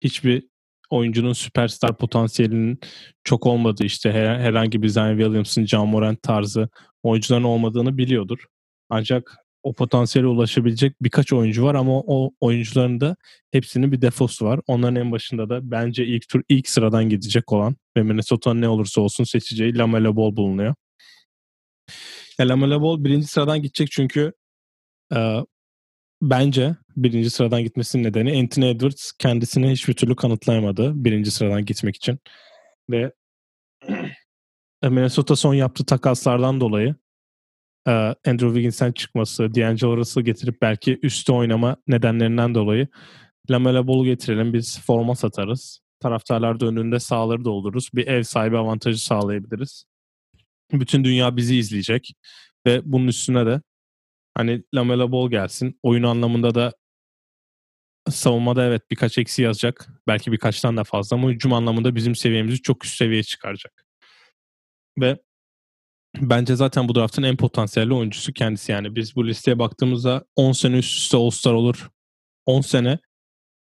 [0.02, 0.44] hiçbir
[0.90, 2.80] oyuncunun süperstar potansiyelinin
[3.24, 6.70] çok olmadığı işte her, herhangi bir Zion Williamson, John Morant tarzı
[7.06, 8.46] oyuncuların olmadığını biliyordur.
[8.90, 13.16] Ancak o potansiyele ulaşabilecek birkaç oyuncu var ama o oyuncuların da
[13.52, 14.60] hepsinin bir defosu var.
[14.68, 19.02] Onların en başında da bence ilk tur ilk sıradan gidecek olan ve Minnesota'nın ne olursa
[19.02, 20.76] olsun seçeceği Lamelo Ball bulunuyor.
[22.40, 24.34] Ya Lamelo Ball birinci sıradan gidecek çünkü
[25.16, 25.40] e,
[26.22, 32.20] bence birinci sıradan gitmesinin nedeni Anthony Edwards kendisini hiçbir türlü kanıtlayamadı birinci sıradan gitmek için.
[32.90, 33.12] Ve
[34.84, 36.96] Minnesota son yaptığı takaslardan dolayı
[37.88, 37.92] e,
[38.26, 42.88] Andrew Wiggins'ten çıkması, D'Angelo Russell getirip belki üstte oynama nedenlerinden dolayı
[43.52, 45.80] Lamelo Ball'u getirelim biz forma satarız.
[46.00, 47.90] Taraftarlar da önünde sağları doldururuz.
[47.94, 49.86] Bir ev sahibi avantajı sağlayabiliriz.
[50.72, 52.14] Bütün dünya bizi izleyecek.
[52.66, 53.62] Ve bunun üstüne de
[54.34, 55.80] hani Lamelo Ball gelsin.
[55.84, 56.74] Oyun anlamında da
[58.10, 59.88] savunmada evet birkaç eksi yazacak.
[60.08, 63.85] Belki birkaçtan da fazla ama hücum anlamında bizim seviyemizi çok üst seviyeye çıkaracak.
[65.00, 65.18] Ve
[66.22, 68.72] bence zaten bu draftın en potansiyelli oyuncusu kendisi.
[68.72, 71.90] Yani biz bu listeye baktığımızda 10 sene üst üste All-Star olur.
[72.46, 73.00] 10 sene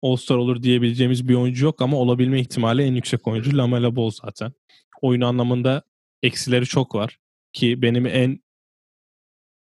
[0.03, 4.53] All-Star olur diyebileceğimiz bir oyuncu yok ama olabilme ihtimali en yüksek oyuncu Lamelo Ball zaten.
[5.01, 5.83] Oyun anlamında
[6.23, 7.17] eksileri çok var
[7.53, 8.39] ki benim en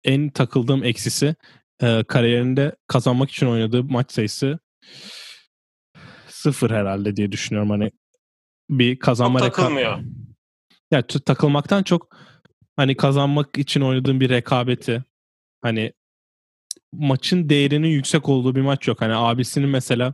[0.04, 1.36] en takıldığım eksisi
[1.82, 4.60] e, kariyerinde kazanmak için oynadığı maç sayısı
[6.28, 7.70] sıfır herhalde diye düşünüyorum.
[7.70, 7.92] Hani
[8.70, 10.00] bir kazanma çok takılmıyor.
[10.92, 12.18] Yani takılmaktan çok
[12.76, 15.04] hani kazanmak için oynadığım bir rekabeti
[15.62, 15.94] hani
[16.94, 19.02] maçın değerinin yüksek olduğu bir maç yok.
[19.02, 20.14] Hani abisinin mesela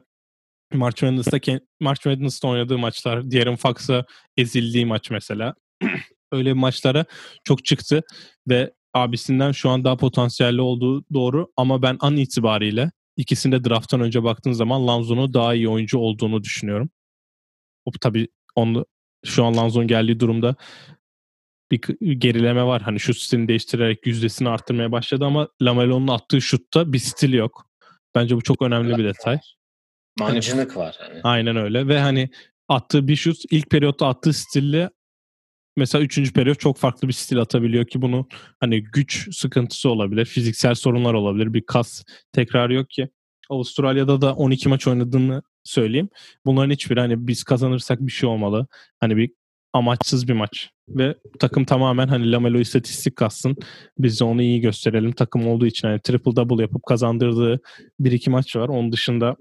[0.73, 4.05] March Madness'ta March Madness'ta oynadığı maçlar, diğerin Fox'a
[4.37, 5.55] ezildiği maç mesela.
[6.31, 7.05] Öyle maçlara
[7.43, 8.01] çok çıktı
[8.49, 14.23] ve abisinden şu an daha potansiyelli olduğu doğru ama ben an itibariyle ikisinde drafttan önce
[14.23, 16.89] baktığın zaman Lanzo'nun daha iyi oyuncu olduğunu düşünüyorum.
[17.85, 18.85] O tabii onu
[19.25, 20.55] şu an Lanzo'nun geldiği durumda
[21.71, 21.79] bir
[22.13, 22.81] gerileme var.
[22.81, 27.67] Hani şut stilini değiştirerek yüzdesini arttırmaya başladı ama Lamelo'nun attığı şutta bir stil yok.
[28.15, 29.39] Bence bu çok önemli bir detay.
[30.19, 30.95] Mancınık var.
[30.99, 31.19] Hani.
[31.23, 32.29] Aynen öyle ve hani
[32.67, 34.89] attığı bir şut ilk periyotta attığı stille
[35.77, 38.27] mesela üçüncü periyot çok farklı bir stil atabiliyor ki bunu
[38.59, 43.09] hani güç sıkıntısı olabilir, fiziksel sorunlar olabilir, bir kas tekrar yok ki.
[43.49, 46.09] Avustralya'da da 12 maç oynadığını söyleyeyim.
[46.45, 48.67] Bunların hiçbiri hani biz kazanırsak bir şey olmalı.
[48.99, 49.31] Hani bir
[49.73, 50.69] amaçsız bir maç.
[50.89, 53.55] Ve takım tamamen hani Lamelo istatistik kassın.
[53.97, 55.11] Biz de onu iyi gösterelim.
[55.11, 57.59] Takım olduğu için hani triple double yapıp kazandırdığı
[57.99, 58.67] bir iki maç var.
[58.67, 59.35] Onun dışında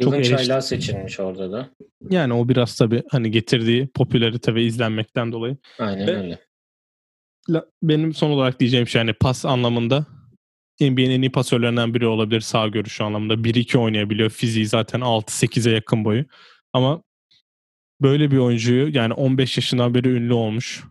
[0.00, 1.70] çok Yılın çaylağı seçilmiş orada da.
[2.10, 5.56] Yani o biraz tabii hani getirdiği popülarite ve izlenmekten dolayı.
[5.78, 6.38] Aynen ve öyle.
[7.82, 10.06] Benim son olarak diyeceğim şey hani pas anlamında
[10.90, 13.34] NBA'nin en iyi pasörlerinden biri olabilir sağ görüşü anlamında.
[13.34, 14.30] 1-2 oynayabiliyor.
[14.30, 16.24] Fiziği zaten 6-8'e yakın boyu.
[16.72, 17.02] Ama
[18.00, 20.84] böyle bir oyuncuyu yani 15 yaşından beri ünlü olmuş.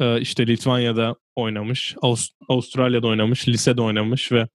[0.00, 4.48] Ee, işte Litvanya'da oynamış, Avust- Avustralya'da oynamış, lisede oynamış ve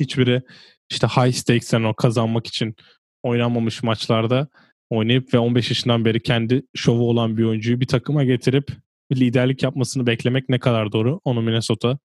[0.00, 0.42] hiçbiri
[0.90, 2.76] işte high stakes yani o kazanmak için
[3.22, 4.48] oynanmamış maçlarda
[4.90, 8.70] oynayıp ve 15 yaşından beri kendi şovu olan bir oyuncuyu bir takıma getirip
[9.12, 11.98] liderlik yapmasını beklemek ne kadar doğru onu Minnesota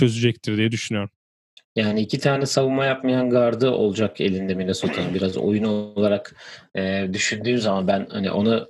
[0.00, 1.10] çözecektir diye düşünüyorum.
[1.76, 5.14] Yani iki tane savunma yapmayan gardı olacak elinde Minnesota'nın.
[5.14, 6.34] Biraz oyun olarak
[6.76, 8.68] e, düşündüğüm zaman ben hani onu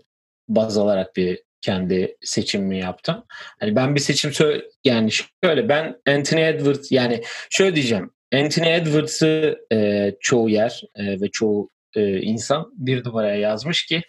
[0.48, 3.24] baz alarak bir kendi seçimimi yaptım.
[3.60, 5.10] Hani ben bir seçim sö- yani
[5.44, 8.10] şöyle ben Anthony Edwards yani şöyle diyeceğim.
[8.34, 14.02] Anthony Edwards'ı e, çoğu yer e, ve çoğu e, insan bir numaraya yazmış ki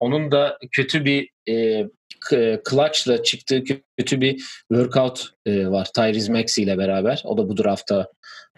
[0.00, 1.84] onun da kötü bir e,
[2.70, 3.64] clutch'la çıktığı
[3.98, 4.38] kötü bir
[4.72, 5.88] workout e, var.
[5.94, 7.22] Tyrese Maxey ile beraber.
[7.24, 8.08] O da bu draftta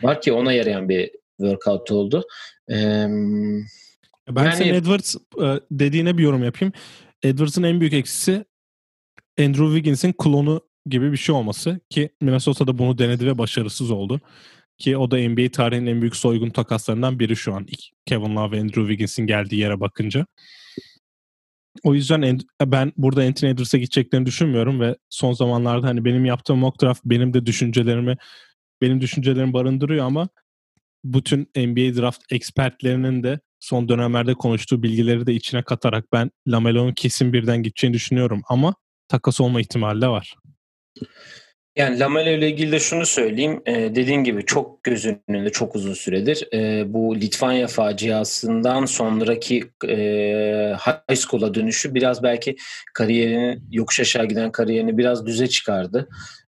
[0.02, 2.24] var ki ona yarayan bir workout oldu.
[2.70, 3.06] E,
[4.28, 6.72] ben yani, senin Edwards e, dediğine bir yorum yapayım.
[7.22, 8.44] Edwards'ın en büyük eksisi
[9.38, 14.20] Andrew Wiggins'in klonu gibi bir şey olması ki Minnesota'da bunu denedi ve başarısız oldu.
[14.78, 17.66] Ki o da NBA tarihinin en büyük soygun takaslarından biri şu an.
[18.06, 20.26] Kevin Love ve Andrew Wiggins'in geldiği yere bakınca.
[21.84, 26.82] O yüzden ben burada Anthony Edwards'a gideceklerini düşünmüyorum ve son zamanlarda hani benim yaptığım mock
[26.82, 28.16] draft benim de düşüncelerimi
[28.82, 30.28] benim düşüncelerimi barındırıyor ama
[31.04, 37.32] bütün NBA draft ekspertlerinin de son dönemlerde konuştuğu bilgileri de içine katarak ben Lamelo'nun kesin
[37.32, 38.74] birden gideceğini düşünüyorum ama
[39.08, 40.34] takas olma ihtimali de var.
[41.80, 43.62] Yani Lamelo ile ilgili de şunu söyleyeyim.
[43.66, 46.48] Ee, dediğin gibi çok göz önünde çok uzun süredir.
[46.54, 49.96] Ee, bu Litvanya faciasından sonraki e,
[50.86, 52.56] high school'a dönüşü biraz belki
[52.94, 56.08] kariyerini yokuş aşağı giden kariyerini biraz düze çıkardı.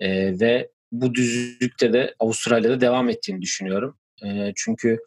[0.00, 3.96] Ee, ve bu düzlükte de Avustralya'da devam ettiğini düşünüyorum.
[4.24, 4.98] E, çünkü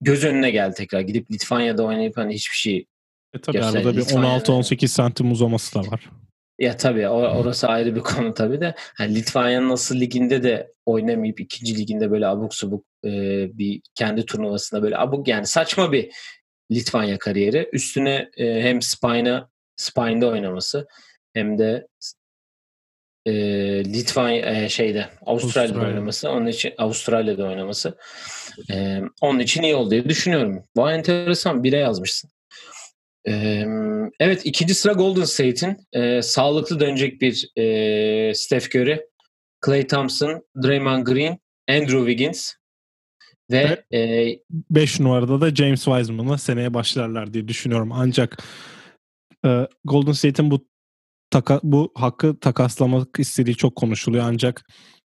[0.00, 1.00] göz önüne geldi tekrar.
[1.00, 2.86] Gidip Litvanya'da oynayıp hani hiçbir şey
[3.34, 6.10] e tabii arada bir 16-18 santim uzaması da var.
[6.58, 8.74] Ya tabii orası ayrı bir konu tabii de.
[9.00, 13.10] Yani Litvanya'nın nasıl liginde de oynamayıp ikinci liginde böyle abuk subuk e,
[13.58, 16.10] bir kendi turnuvasında böyle abuk yani saçma bir
[16.72, 17.68] Litvanya kariyeri.
[17.72, 20.88] Üstüne e, hem Spine'a Spine'de oynaması
[21.34, 21.86] hem de
[23.26, 23.32] e,
[23.84, 25.88] Litvanya e, şeyde Avustralya'da Avustralya.
[25.88, 26.30] oynaması.
[26.30, 27.98] Onun için Avustralya'da oynaması.
[28.70, 30.62] E, onun için iyi oldu diye düşünüyorum.
[30.76, 31.64] Bu enteresan.
[31.64, 32.30] Bire yazmışsın.
[34.20, 39.00] Evet ikinci sıra Golden State'in e, sağlıklı dönecek bir e, Steph Curry,
[39.66, 42.52] Clay Thompson, Draymond Green, Andrew Wiggins
[43.50, 43.84] ve
[44.70, 47.92] 5 e, numarada da James Wiseman'la seneye başlarlar diye düşünüyorum.
[47.92, 48.44] Ancak
[49.46, 50.68] e, Golden State'in bu
[51.30, 54.66] taka, bu hakkı takaslamak istediği çok konuşuluyor ancak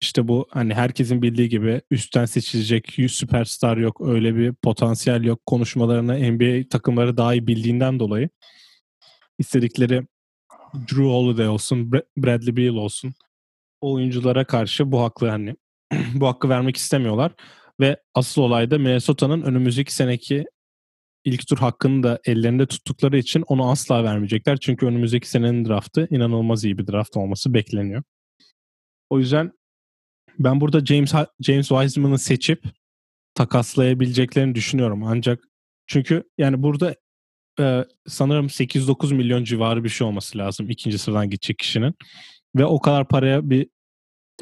[0.00, 6.32] işte bu hani herkesin bildiği gibi üstten seçilecek süperstar yok öyle bir potansiyel yok konuşmalarını
[6.32, 8.28] NBA takımları daha iyi bildiğinden dolayı
[9.38, 10.06] istedikleri
[10.74, 13.14] Drew Holiday olsun Bradley Beal olsun
[13.80, 15.56] oyunculara karşı bu hakkı hani
[16.14, 17.32] bu hakkı vermek istemiyorlar
[17.80, 20.44] ve asıl olay da Minnesota'nın önümüzdeki seneki
[21.24, 24.56] ilk tur hakkını da ellerinde tuttukları için onu asla vermeyecekler.
[24.56, 28.02] Çünkü önümüzdeki senenin draftı inanılmaz iyi bir draft olması bekleniyor.
[29.10, 29.52] O yüzden
[30.40, 32.64] ben burada James James Wiseman'ı seçip
[33.34, 35.04] takaslayabileceklerini düşünüyorum.
[35.04, 35.44] Ancak
[35.86, 36.94] çünkü yani burada
[37.60, 41.94] e, sanırım 8-9 milyon civarı bir şey olması lazım ikinci sıradan gidecek kişinin.
[42.56, 43.68] Ve o kadar paraya bir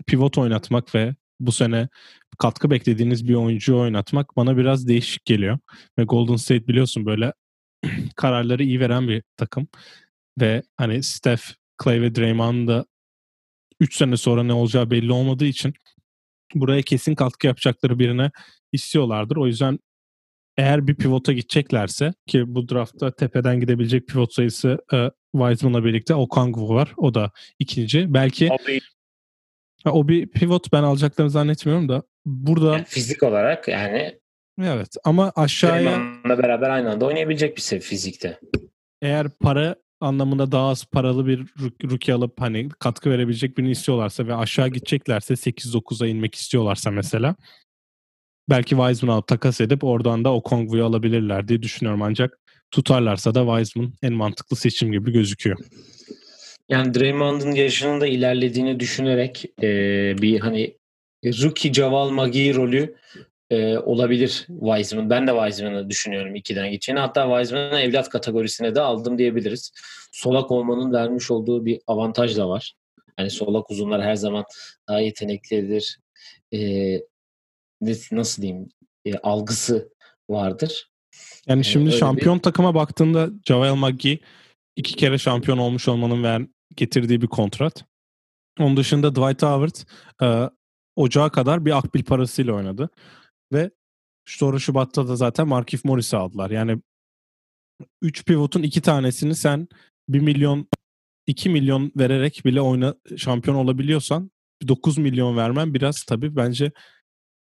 [0.07, 1.89] pivot oynatmak ve bu sene
[2.39, 5.59] katkı beklediğiniz bir oyuncuyu oynatmak bana biraz değişik geliyor.
[5.99, 7.33] Ve Golden State biliyorsun böyle
[8.17, 9.69] kararları iyi veren bir takım.
[10.41, 11.43] Ve hani Steph,
[11.85, 12.85] Clay ve Draymond da
[13.81, 15.75] 3 sene sonra ne olacağı belli olmadığı için
[16.55, 18.31] buraya kesin katkı yapacakları birine
[18.73, 19.37] istiyorlardır.
[19.37, 19.79] O yüzden
[20.57, 26.75] eğer bir pivota gideceklerse ki bu draftta tepeden gidebilecek pivot sayısı e, Wiseman'la birlikte Okongwu
[26.75, 26.93] var.
[26.97, 28.15] O da ikinci.
[28.15, 28.81] Belki Abi.
[29.85, 34.19] o bir pivot ben alacaklarını zannetmiyorum da burada yani fizik olarak yani
[34.63, 38.41] Evet ama aşağıya Draymond'la beraber aynı anda oynayabilecek bir sev fizikte.
[39.03, 41.47] Eğer para anlamında daha az paralı bir
[41.91, 47.37] rookie alıp hani katkı verebilecek birini istiyorlarsa ve aşağı gideceklerse 8-9'a inmek istiyorlarsa mesela
[48.51, 52.39] belki Wiseman alıp takas edip oradan da o Kongwu'yu alabilirler diye düşünüyorum ancak
[52.71, 55.59] tutarlarsa da Wiseman en mantıklı seçim gibi gözüküyor.
[56.69, 59.69] Yani Draymond'un yaşının da ilerlediğini düşünerek e,
[60.23, 60.77] bir hani
[61.25, 62.95] rookie Javal Magi rolü
[63.51, 65.11] e, olabilir Wiseman.
[65.11, 66.99] Ben de Wiseman'ı düşünüyorum ikiden geçeni.
[66.99, 69.73] Hatta Wiseman'ı evlat kategorisine de aldım diyebiliriz.
[70.13, 72.75] Solak olmanın vermiş olduğu bir avantaj da var.
[73.17, 74.45] Hani solak uzunlar her zaman
[74.89, 75.99] daha yeteneklidir.
[76.55, 76.59] E,
[78.13, 78.69] nasıl diyeyim
[79.05, 79.89] e, algısı
[80.31, 80.91] vardır.
[81.47, 82.43] Yani şimdi Öyle şampiyon bir...
[82.43, 84.19] takıma baktığında Javel McGee
[84.77, 86.43] iki kere şampiyon olmuş olmanın ver,
[86.77, 87.85] getirdiği bir kontrat.
[88.61, 89.77] Onun dışında Dwight Howard
[90.23, 90.51] e,
[90.97, 92.91] ocağa kadar bir akbil parasıyla oynadı.
[93.53, 93.71] Ve
[94.27, 96.51] sonra Şubat'ta da zaten Markif Morris'i aldılar.
[96.51, 96.83] Yani
[98.03, 99.69] 3 pivotun iki tanesini sen
[100.09, 100.69] 1 milyon
[101.27, 104.31] 2 milyon vererek bile oyna şampiyon olabiliyorsan
[104.69, 106.73] 9 milyon vermen biraz tabii bence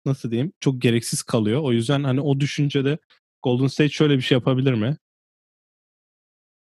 [0.06, 1.60] nasıl diyeyim çok gereksiz kalıyor.
[1.62, 2.98] O yüzden hani o düşüncede
[3.42, 4.96] Golden State şöyle bir şey yapabilir mi?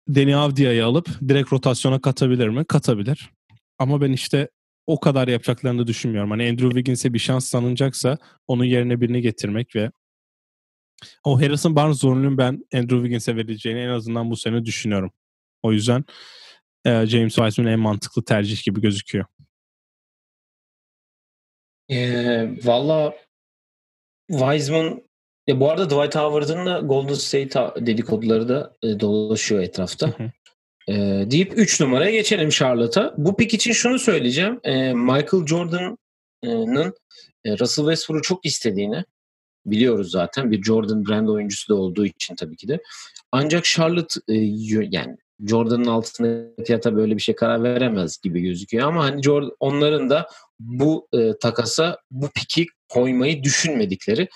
[0.07, 2.65] Deni Avdia'yı alıp direkt rotasyona katabilir mi?
[2.65, 3.29] Katabilir.
[3.79, 4.49] Ama ben işte
[4.87, 6.31] o kadar yapacaklarını düşünmüyorum.
[6.31, 8.17] Hani Andrew Wiggins'e bir şans sanılacaksa
[8.47, 9.91] onun yerine birini getirmek ve
[11.23, 15.11] o Harrison Barnes zorunluluğun ben Andrew Wiggins'e vereceğini en azından bu sene düşünüyorum.
[15.63, 16.05] O yüzden
[16.85, 19.25] e, James Wiseman en mantıklı tercih gibi gözüküyor.
[21.89, 21.97] E,
[22.65, 23.15] Valla
[24.29, 25.01] Wiseman
[25.47, 30.07] ya bu arada Dwight Howard'ın da Golden State dedikoduları da e, dolaşıyor etrafta.
[30.07, 30.31] Hı hı.
[30.87, 30.93] E,
[31.31, 33.13] deyip 3 numaraya geçelim Charlotte'a.
[33.17, 34.59] Bu pik için şunu söyleyeceğim.
[34.63, 36.93] E, Michael Jordan'ın
[37.45, 39.03] e, Russell Westbrook'u çok istediğini
[39.65, 40.51] biliyoruz zaten.
[40.51, 42.81] Bir Jordan brand oyuncusu da olduğu için tabii ki de.
[43.31, 44.33] Ancak Charlotte e,
[44.91, 45.17] yani
[45.47, 50.27] Jordan'ın altında fiyata böyle bir şey karar veremez gibi gözüküyor ama hani Jordan, onların da
[50.59, 54.27] bu e, takasa bu piki koymayı düşünmedikleri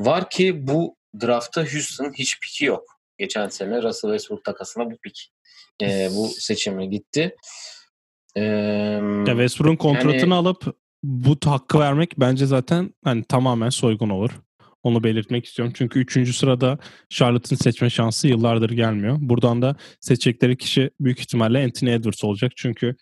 [0.00, 2.84] var ki bu draftta Houston hiç piki yok.
[3.22, 5.32] Geçen sene Russell Westbrook takasına bu pik
[5.82, 7.36] e, bu seçime gitti.
[8.36, 14.30] Ya Westbrook'un kontratını yani, alıp bu hakkı vermek bence zaten hani tamamen soygun olur.
[14.82, 15.74] Onu belirtmek istiyorum.
[15.76, 19.16] Çünkü üçüncü sırada Charlotte'ın seçme şansı yıllardır gelmiyor.
[19.20, 22.52] Buradan da seçecekleri kişi büyük ihtimalle Anthony Edwards olacak.
[22.56, 22.96] Çünkü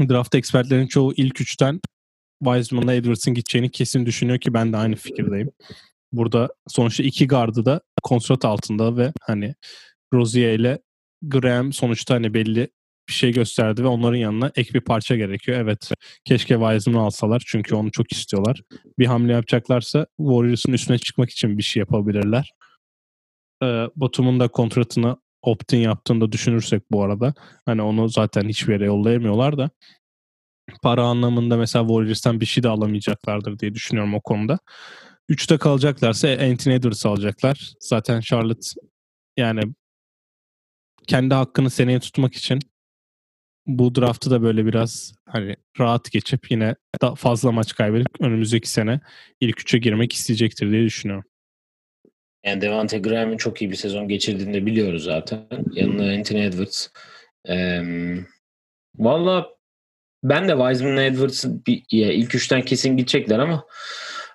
[0.00, 1.80] draft ekspertlerin çoğu ilk üçten
[2.44, 5.50] Wiseman'la Edwards'ın gideceğini kesin düşünüyor ki ben de aynı fikirdeyim.
[6.12, 9.54] Burada sonuçta iki gardı da kontrat altında ve hani
[10.14, 10.78] Rozier ile
[11.22, 12.68] Graham sonuçta hani belli
[13.08, 15.60] bir şey gösterdi ve onların yanına ek bir parça gerekiyor.
[15.60, 15.90] Evet
[16.24, 18.62] keşke Wiseman'ı alsalar çünkü onu çok istiyorlar.
[18.98, 22.52] Bir hamle yapacaklarsa Warriors'ın üstüne çıkmak için bir şey yapabilirler.
[23.62, 27.34] Ee, Batum'un da kontratını opt-in yaptığında düşünürsek bu arada
[27.66, 29.70] hani onu zaten hiçbir yere yollayamıyorlar da
[30.82, 34.58] para anlamında mesela Warriors'tan bir şey de alamayacaklardır diye düşünüyorum o konuda.
[35.28, 37.72] Üçte kalacaklarsa Anthony Edwards alacaklar.
[37.80, 38.66] Zaten Charlotte
[39.36, 39.62] yani
[41.06, 42.58] kendi hakkını seneye tutmak için
[43.66, 49.00] bu draftı da böyle biraz hani rahat geçip yine da fazla maç kaybedip önümüzdeki sene
[49.40, 51.24] ilk üçe girmek isteyecektir diye düşünüyorum.
[52.44, 55.46] Yani Devante Graham'in çok iyi bir sezon geçirdiğini de biliyoruz zaten.
[55.72, 56.88] Yanına Anthony Edwards.
[57.48, 57.82] Ee,
[58.98, 59.48] Valla
[60.22, 63.66] ben de Wiseman'la Edwards bir, ya ilk üçten kesin gidecekler ama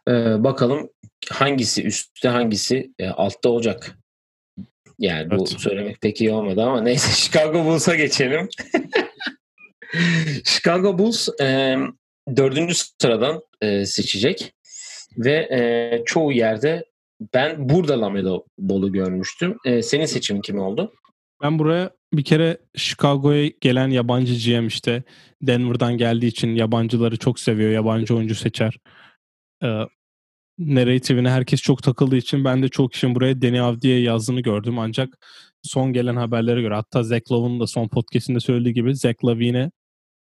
[0.07, 0.89] e, bakalım
[1.29, 3.97] hangisi üstte hangisi e, altta olacak.
[4.99, 5.39] Yani evet.
[5.39, 8.49] bu söylemek pek iyi olmadı ama neyse Chicago Bulls'a geçelim.
[10.45, 11.77] Chicago Bulls e,
[12.35, 14.53] dördüncü sıradan e, seçecek
[15.17, 16.85] ve e, çoğu yerde
[17.33, 19.57] ben burada Lamelo Ball'u görmüştüm.
[19.65, 20.93] E, senin seçimin kim oldu?
[21.43, 25.03] Ben buraya bir kere Chicago'ya gelen yabancı GM işte
[25.41, 27.71] Denver'dan geldiği için yabancıları çok seviyor.
[27.71, 28.77] Yabancı oyuncu seçer.
[29.63, 29.81] Ee,
[30.59, 34.79] narrative'ine herkes çok takıldığı için ben de çok kişinin buraya Deni Avdi'ye yazdığını gördüm.
[34.79, 35.17] Ancak
[35.63, 39.71] son gelen haberlere göre hatta Zach Love'un da son podcastinde söylediği gibi Zach Lavine'e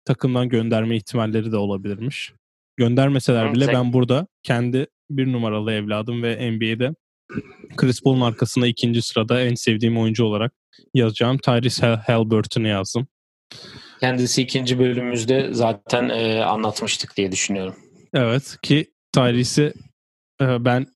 [0.06, 2.34] takımdan gönderme ihtimalleri de olabilirmiş.
[2.78, 6.96] Göndermeseler bile ben burada kendi bir numaralı evladım ve NBA'de
[7.78, 10.54] Chris Paul'un arkasında ikinci sırada en sevdiğim oyuncu olarak
[10.94, 13.08] yazacağım Tyrese Halliburton'u yazdım.
[14.00, 17.76] Kendisi ikinci bölümümüzde zaten e, anlatmıştık diye düşünüyorum.
[18.14, 19.74] Evet ki Tyrese'i
[20.42, 20.88] e, ben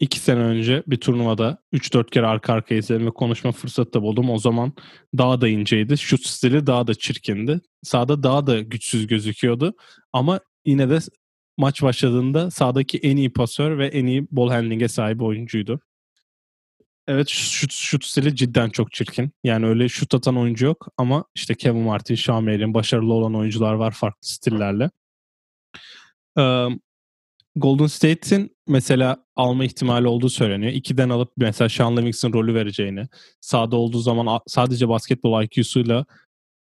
[0.00, 4.30] iki sene önce bir turnuvada 3-4 kere arka arkaya izledim ve konuşma fırsatı da buldum.
[4.30, 4.72] O zaman
[5.18, 5.98] daha da inceydi.
[5.98, 7.60] Şut stili daha da çirkindi.
[7.82, 9.74] Sağda daha da güçsüz gözüküyordu.
[10.12, 10.98] Ama yine de
[11.58, 15.80] maç başladığında sağdaki en iyi pasör ve en iyi ball handling'e sahip oyuncuydu.
[17.08, 19.32] Evet şut, şut stili cidden çok çirkin.
[19.44, 23.92] Yani öyle şut atan oyuncu yok ama işte Kevin Martin, Şamer'in başarılı olan oyuncular var
[23.92, 24.90] farklı stillerle.
[27.56, 30.72] Golden State'in mesela alma ihtimali olduğu söyleniyor.
[30.72, 33.08] İkiden alıp mesela Sean Livingston rolü vereceğini,
[33.40, 36.04] sahada olduğu zaman sadece basketbol IQ'suyla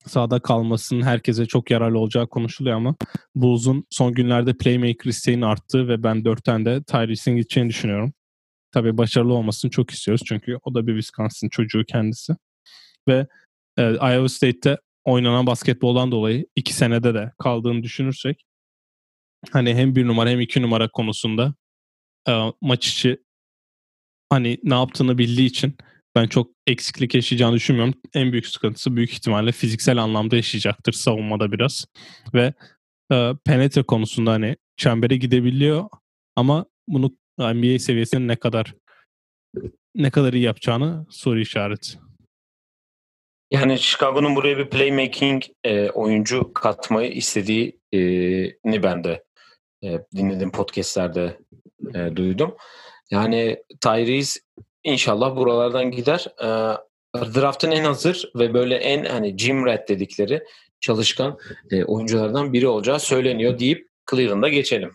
[0.05, 2.95] sahada kalmasının herkese çok yararlı olacağı konuşuluyor ama
[3.35, 8.13] Bulls'un son günlerde playmaker isteğinin arttığı ve ben dörtten de Tyrese'in gideceğini düşünüyorum.
[8.71, 12.33] Tabii başarılı olmasını çok istiyoruz çünkü o da bir Wisconsin çocuğu kendisi.
[13.07, 13.27] Ve
[13.77, 18.45] e, Iowa State'te oynanan basketboldan dolayı iki senede de kaldığını düşünürsek
[19.51, 21.53] hani hem bir numara hem iki numara konusunda
[22.29, 23.17] e, maç içi
[24.29, 25.77] hani ne yaptığını bildiği için
[26.15, 27.93] ben çok eksiklik yaşayacağını düşünmüyorum.
[28.13, 31.85] En büyük sıkıntısı büyük ihtimalle fiziksel anlamda yaşayacaktır savunmada biraz.
[32.33, 32.53] Ve
[33.11, 35.89] e, penetre konusunda hani çembere gidebiliyor
[36.35, 38.73] ama bunu NBA seviyesinde ne kadar
[39.95, 41.99] ne kadar iyi yapacağını soru işareti.
[43.51, 49.23] Yani Chicago'nun buraya bir playmaking e, oyuncu katmayı istediğini ben de
[49.84, 51.38] e, dinlediğim podcastlerde
[51.95, 52.55] e, duydum.
[53.11, 54.39] Yani Tyrese
[54.84, 56.27] inşallah buralardan gider.
[56.41, 56.47] E,
[57.15, 60.43] draft'ın en hazır ve böyle en hani gym rat dedikleri
[60.80, 61.38] çalışkan
[61.71, 64.91] e, oyunculardan biri olacağı söyleniyor deyip Cleveland'a geçelim.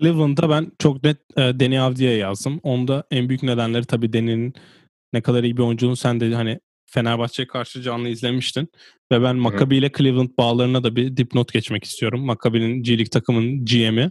[0.00, 2.60] Cleveland'da ben çok net e, Deni Avdi'ye yazdım.
[2.62, 4.54] Onda en büyük nedenleri tabii Deni'nin
[5.12, 6.60] ne kadar iyi bir oyuncunun sen de hani
[6.90, 8.68] Fenerbahçe karşı canlı izlemiştin.
[9.12, 12.24] Ve ben Maccabi ile Cleveland bağlarına da bir dipnot geçmek istiyorum.
[12.24, 14.10] Maccabi'nin G League takımın GM'i.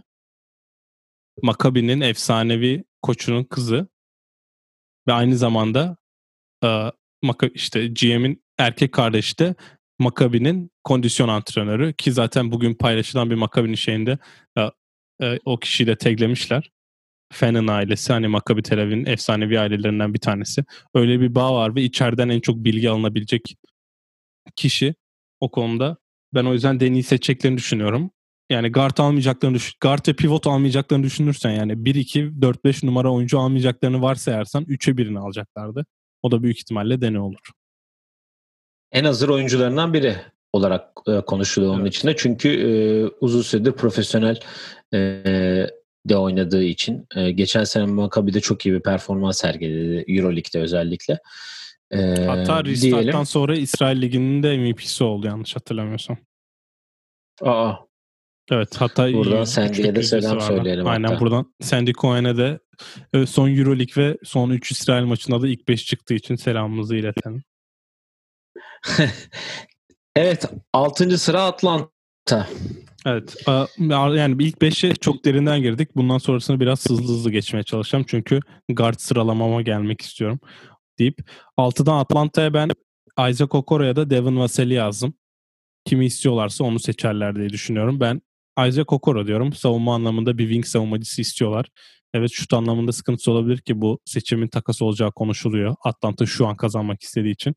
[1.42, 3.88] Maccabi'nin efsanevi koçunun kızı.
[5.08, 5.96] Ve aynı zamanda
[6.64, 6.90] e,
[7.54, 9.54] işte GM'in erkek kardeşi de
[9.98, 14.18] Maccabi'nin kondisyon antrenörü ki zaten bugün paylaşılan bir Maccabi'nin şeyinde
[14.58, 14.70] e,
[15.22, 16.70] e, o kişiyi de taglemişler.
[17.32, 20.64] Fennon ailesi hani Maccabi Tel Aviv'in efsanevi ailelerinden bir tanesi.
[20.94, 23.56] Öyle bir bağ var ve içeriden en çok bilgi alınabilecek
[24.56, 24.94] kişi
[25.40, 25.96] o konuda.
[26.34, 28.10] Ben o yüzden Deni'yi seçeceklerini düşünüyorum.
[28.50, 33.12] Yani guard almayacaklarını düşün, guard ve pivot almayacaklarını düşünürsen yani 1 2 4 5 numara
[33.12, 35.86] oyuncu almayacaklarını varsayarsan 3'e birini alacaklardı.
[36.22, 37.50] O da büyük ihtimalle Deni olur.
[38.92, 40.16] En hazır oyuncularından biri
[40.52, 41.94] olarak e, konuşuluyor onun evet.
[41.94, 42.16] içinde.
[42.16, 42.70] Çünkü e,
[43.20, 44.40] uzun süredir profesyonel
[44.94, 44.98] e,
[46.10, 51.18] de oynadığı için e, geçen sene Maccabi'de çok iyi bir performans sergiledi Euroleague'de özellikle.
[51.90, 56.16] E, Hatta restarttan sonra İsrail Ligi'nin de MVP'si oldu yanlış hatırlamıyorsam.
[57.42, 57.74] Aa.
[58.50, 60.44] Evet hatta buradan Sandy'ye de selam vardı.
[60.44, 60.86] söyleyelim.
[60.86, 61.20] Aynen hatta.
[61.20, 62.58] buradan Sandy Cohen'e de
[63.12, 67.42] e, son Euroleague ve son 3 İsrail maçında da ilk 5 çıktığı için selamımızı iletelim.
[70.16, 71.18] evet 6.
[71.18, 72.48] sıra Atlanta.
[73.06, 73.36] Evet.
[73.78, 75.96] Yani ilk 5'e çok derinden girdik.
[75.96, 78.04] Bundan sonrasını biraz hızlı hızlı geçmeye çalışacağım.
[78.08, 80.40] Çünkü guard sıralamama gelmek istiyorum
[80.98, 81.18] deyip
[81.58, 82.70] 6'dan Atlanta'ya ben
[83.30, 85.14] Isaac Okoro'ya da Devin Vassell'i yazdım.
[85.84, 88.00] Kimi istiyorlarsa onu seçerler diye düşünüyorum.
[88.00, 88.22] Ben
[88.68, 89.52] Isaac Okoro diyorum.
[89.52, 91.66] Savunma anlamında bir wing savunmacısı istiyorlar.
[92.14, 95.74] Evet şut anlamında sıkıntısı olabilir ki bu seçimin takas olacağı konuşuluyor.
[95.84, 97.54] Atlanta şu an kazanmak istediği için.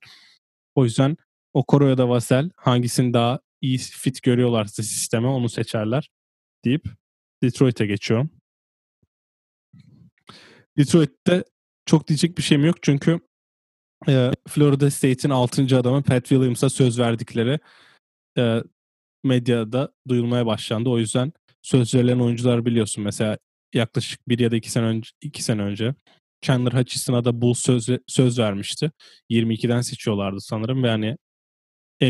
[0.76, 1.18] O yüzden
[1.54, 6.09] Okoro ya da Vassell hangisini daha iyi fit görüyorlarsa sisteme onu seçerler
[6.66, 6.86] deyip
[7.43, 8.30] Detroit'e geçiyorum.
[10.78, 11.43] Detroit'te
[11.86, 13.20] çok diyecek bir şeyim yok çünkü
[14.07, 15.78] e, Florida State'in 6.
[15.78, 17.59] adamı Pat Williams'a söz verdikleri
[18.38, 18.64] e,
[19.24, 20.89] medyada duyulmaya başlandı.
[20.89, 23.03] O yüzden söz verilen oyuncular biliyorsun.
[23.03, 23.38] Mesela
[23.74, 25.95] yaklaşık bir ya da iki sene önce, iki sene önce
[26.41, 28.91] Chandler Hutchison'a da Bulls söz, söz vermişti.
[29.30, 31.18] 22'den seçiyorlardı sanırım ve yani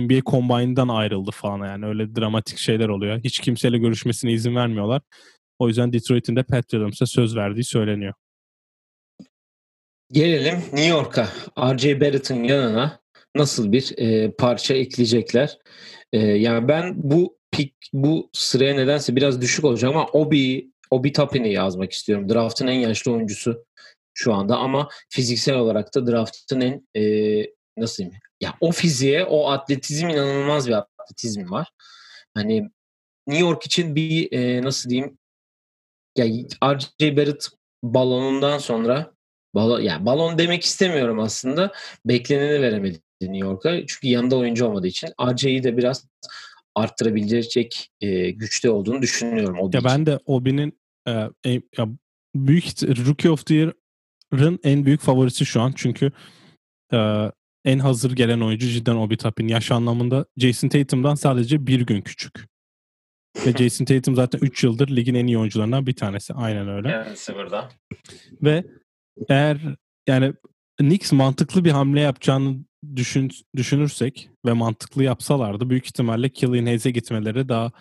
[0.01, 3.19] NBA Combine'dan ayrıldı falan yani öyle dramatik şeyler oluyor.
[3.23, 5.01] Hiç kimseyle görüşmesine izin vermiyorlar.
[5.59, 8.13] O yüzden Detroit'in de Pat Williams'a söz verdiği söyleniyor.
[10.11, 11.27] Gelelim New York'a.
[11.57, 12.01] R.J.
[12.01, 12.99] Barrett'ın yanına
[13.35, 15.57] nasıl bir e, parça ekleyecekler?
[16.13, 21.53] E, yani ben bu pik bu sıraya nedense biraz düşük olacak ama Obi Obi Toppin'i
[21.53, 22.29] yazmak istiyorum.
[22.29, 23.65] Draft'ın en yaşlı oyuncusu
[24.13, 27.03] şu anda ama fiziksel olarak da draft'ın en e,
[27.77, 28.19] nasıl diyeyim?
[28.41, 31.71] Ya o fiziğe, o atletizm inanılmaz bir atletizm var.
[32.33, 32.69] Hani
[33.27, 35.17] New York için bir e, nasıl diyeyim?
[36.17, 36.25] Ya
[36.63, 37.17] R.J.
[37.17, 37.47] Barrett
[37.83, 39.13] balonundan sonra
[39.55, 41.71] balon yani balon demek istemiyorum aslında.
[42.05, 43.85] Bekleneni veremedi New York'a.
[43.87, 46.07] Çünkü yanında oyuncu olmadığı için RJ'yi de biraz
[46.75, 49.59] arttırabilecek e, güçte olduğunu düşünüyorum.
[49.59, 49.89] Obi ya için.
[49.91, 51.11] ben de Obi'nin e,
[51.45, 51.87] e, ya
[52.35, 55.73] büyük Rookie of the Year'ın en büyük favorisi şu an.
[55.75, 56.11] Çünkü
[56.93, 56.97] e,
[57.65, 59.47] en hazır gelen oyuncu cidden Obi Toppin.
[59.47, 62.47] Yaş anlamında Jason Tatum'dan sadece bir gün küçük.
[63.45, 66.33] Ve Jason Tatum zaten 3 yıldır ligin en iyi oyuncularından bir tanesi.
[66.33, 66.89] Aynen öyle.
[66.89, 67.69] Evet sıfırda.
[68.41, 68.63] Ve
[69.29, 69.57] eğer
[70.07, 70.33] yani
[70.77, 72.57] Knicks mantıklı bir hamle yapacağını
[72.95, 77.71] düşün, düşünürsek ve mantıklı yapsalardı büyük ihtimalle Killian Hayes'e gitmeleri daha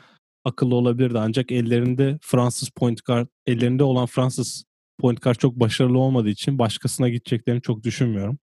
[0.45, 1.19] akıllı olabilirdi.
[1.19, 4.65] Ancak ellerinde Fransız point guard, ellerinde olan Fransız
[5.01, 8.39] point guard çok başarılı olmadığı için başkasına gideceklerini çok düşünmüyorum.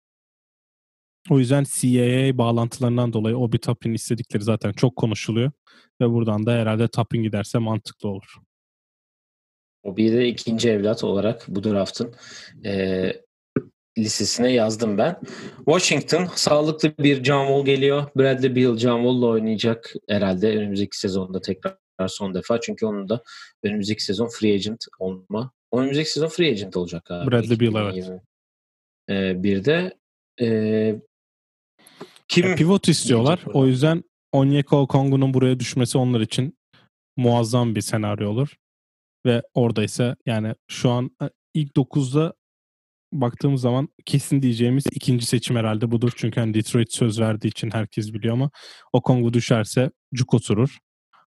[1.30, 5.50] O yüzden CAA bağlantılarından dolayı Obi Toppin istedikleri zaten çok konuşuluyor.
[6.00, 8.34] Ve buradan da herhalde Toppin giderse mantıklı olur.
[9.82, 12.14] Obi'yi de ikinci evlat olarak bu draftın
[12.64, 13.12] e,
[13.98, 15.20] listesine yazdım ben.
[15.56, 18.06] Washington sağlıklı bir John geliyor.
[18.16, 22.60] Bradley Beal John Wall'la oynayacak herhalde önümüzdeki sezonda tekrar son defa.
[22.60, 23.22] Çünkü onun da
[23.62, 25.52] önümüzdeki sezon free agent olma.
[25.72, 27.30] Önümüzdeki sezon free agent olacak abi.
[27.30, 28.20] Bradley Beal evet.
[29.10, 29.94] Ee, bir de
[30.40, 31.00] e,
[32.28, 33.40] kim ya pivot istiyorlar.
[33.46, 36.58] O yüzden Onyeka Kongu'nun buraya düşmesi onlar için
[37.16, 38.56] muazzam bir senaryo olur.
[39.26, 42.34] Ve orada ise yani şu an e, ilk 9'da
[43.12, 46.12] baktığımız zaman kesin diyeceğimiz ikinci seçim herhalde budur.
[46.16, 48.50] Çünkü hani Detroit söz verdiği için herkes biliyor ama
[48.92, 50.78] o Kongu düşerse cuk oturur.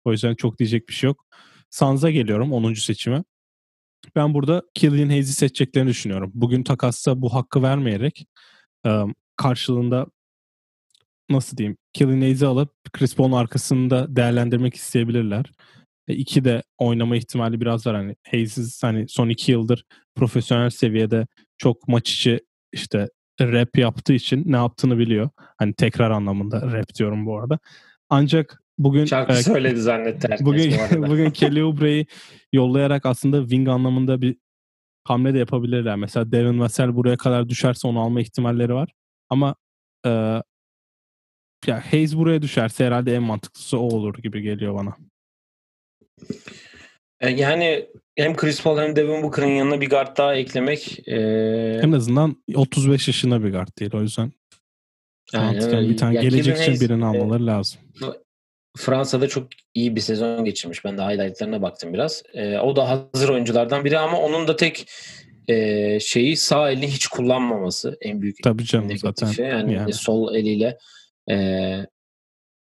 [0.05, 1.25] O yüzden çok diyecek bir şey yok.
[1.69, 2.73] Sanz'a geliyorum 10.
[2.73, 3.23] seçime.
[4.15, 6.31] Ben burada Killian Hayes'i seçeceklerini düşünüyorum.
[6.33, 8.25] Bugün takasta bu hakkı vermeyerek
[9.35, 10.05] karşılığında
[11.29, 15.45] nasıl diyeyim Killian Hayes'i alıp Chris Paul'un arkasında değerlendirmek isteyebilirler.
[16.07, 17.95] E, iki de oynama ihtimali biraz var.
[17.95, 22.39] Hani Hayes hani son iki yıldır profesyonel seviyede çok maç içi
[22.73, 23.09] işte
[23.41, 25.29] rap yaptığı için ne yaptığını biliyor.
[25.37, 27.59] Hani tekrar anlamında rap diyorum bu arada.
[28.09, 30.73] Ancak bugün şarkı e, söyledi zannetti herkes bugün
[31.09, 32.05] bugün Kelly Oubre'yi
[32.53, 34.37] yollayarak aslında wing anlamında bir
[35.03, 35.95] hamle de yapabilirler.
[35.95, 38.91] Mesela Devin Vassell buraya kadar düşerse onu alma ihtimalleri var.
[39.29, 39.55] Ama
[40.05, 40.41] e,
[41.67, 44.95] ya Hayes buraya düşerse herhalde en mantıklısı o olur gibi geliyor bana.
[47.19, 47.85] E, yani
[48.15, 50.99] hem Chris Paul hem Devin Booker'ın yanına bir guard daha eklemek.
[51.07, 51.19] E...
[51.83, 54.31] En azından 35 yaşında bir guard değil o yüzden.
[55.33, 57.79] Mantıken bir tane gelecek için birini almaları lazım.
[58.77, 60.85] Fransa'da çok iyi bir sezon geçirmiş.
[60.85, 62.23] Ben de highlightlarına baktım biraz.
[62.33, 64.87] E, o da hazır oyunculardan biri ama onun da tek
[65.47, 69.31] e, şeyi sağ elini hiç kullanmaması en büyük Tabii canım zaten.
[69.31, 69.45] Şey.
[69.45, 70.77] Yani, yani sol eliyle
[71.29, 71.35] e,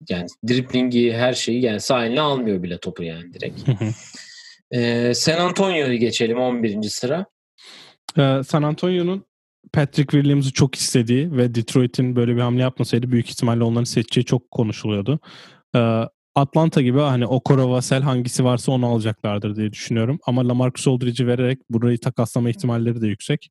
[0.09, 3.61] yani driplingi her şeyi yani sağ eline almıyor bile topu yani direkt.
[4.71, 6.83] e, San Antonio'yu geçelim 11.
[6.83, 7.27] sıra.
[8.19, 9.25] Ee, San Antonio'nun
[9.73, 14.51] Patrick Williams'ı çok istediği ve Detroit'in böyle bir hamle yapmasaydı büyük ihtimalle onların seçeceği çok
[14.51, 15.21] konuşuluyordu.
[15.77, 16.03] Ee,
[16.35, 20.19] Atlanta gibi hani Okoro, Vassell hangisi varsa onu alacaklardır diye düşünüyorum.
[20.27, 23.51] Ama Lamarcus Aldridge'i vererek burayı takaslama ihtimalleri de yüksek.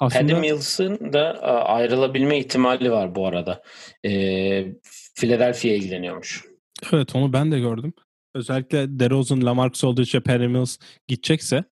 [0.00, 0.22] Aslında...
[0.22, 3.62] Paddy Mills'ın da ayrılabilme ihtimali var bu arada.
[4.04, 4.66] Ee,
[5.14, 6.44] Philadelphia'ya ilgileniyormuş.
[6.92, 7.92] Evet onu ben de gördüm.
[8.34, 10.78] Özellikle DeRozan, Lamarcus Aldridge ve Paddy Mills
[11.08, 11.64] gidecekse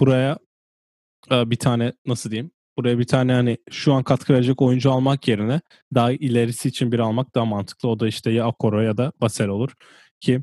[0.00, 0.38] buraya
[1.30, 5.60] bir tane nasıl diyeyim buraya bir tane hani şu an katkı verecek oyuncu almak yerine
[5.94, 7.88] daha ilerisi için bir almak daha mantıklı.
[7.88, 9.74] O da işte ya Akoro ya da Basel olur.
[10.20, 10.42] Ki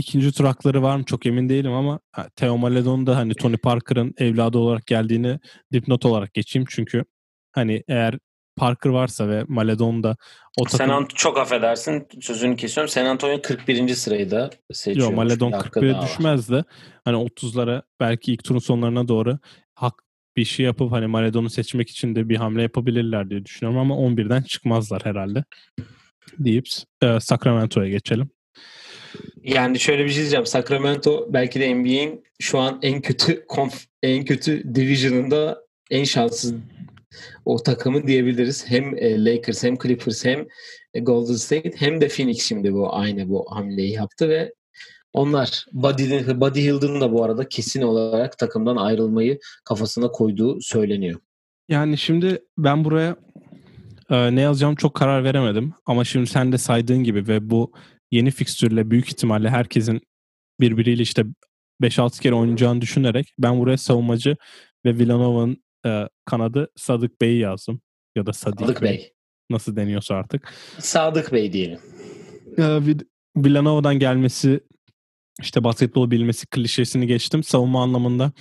[0.00, 2.00] ikinci tur hakları var mı çok emin değilim ama
[2.36, 5.38] Theo Maledon da hani Tony Parker'ın evladı olarak geldiğini
[5.72, 6.66] dipnot olarak geçeyim.
[6.70, 7.04] Çünkü
[7.52, 8.18] hani eğer
[8.56, 10.16] Parker varsa ve Maledon da
[10.58, 10.86] o takım...
[10.86, 12.88] Sen çok affedersin sözünü kesiyorum.
[12.88, 13.88] San Antonio 41.
[13.94, 15.06] sırayı da seçiyor.
[15.06, 16.64] Yok Maledon 41'e düşmez de
[17.04, 19.38] hani 30'lara belki ilk turun sonlarına doğru
[19.74, 19.94] hak
[20.36, 24.42] bir şey yapıp hani Maradona'u seçmek için de bir hamle yapabilirler diye düşünüyorum ama 11'den
[24.42, 25.44] çıkmazlar herhalde
[26.38, 26.66] deyip
[27.02, 28.30] e, Sacramento'ya geçelim.
[29.42, 30.46] Yani şöyle bir şey diyeceğim.
[30.46, 36.54] Sacramento belki de NBA'in şu an en kötü konf, en kötü division'ında en şanssız
[37.44, 38.64] o takımı diyebiliriz.
[38.70, 40.46] Hem e, Lakers hem Clippers hem
[40.94, 44.52] e, Golden State hem de Phoenix şimdi bu aynı bu hamleyi yaptı ve
[45.12, 51.20] onlar Buddy, Buddy Hield'ın da bu arada kesin olarak takımdan ayrılmayı kafasına koyduğu söyleniyor.
[51.68, 53.16] Yani şimdi ben buraya
[54.10, 55.74] e, ne yazacağım çok karar veremedim.
[55.86, 57.72] Ama şimdi sen de saydığın gibi ve bu
[58.10, 60.00] yeni fikstürle büyük ihtimalle herkesin
[60.60, 61.24] birbiriyle işte
[61.82, 64.36] 5-6 kere oynayacağını düşünerek ben buraya savunmacı
[64.86, 67.80] ve Villanova'nın e, kanadı Sadık Bey'i yazdım.
[68.16, 68.90] Ya da Sadık, Sadık Bey.
[68.90, 69.12] Bey.
[69.50, 70.54] Nasıl deniyorsa artık.
[70.78, 71.80] Sadık Bey diyelim.
[72.58, 72.80] E,
[73.36, 74.60] Villanova'dan gelmesi
[75.40, 77.44] işte basketbol bilmesi klişesini geçtim.
[77.44, 78.32] Savunma anlamında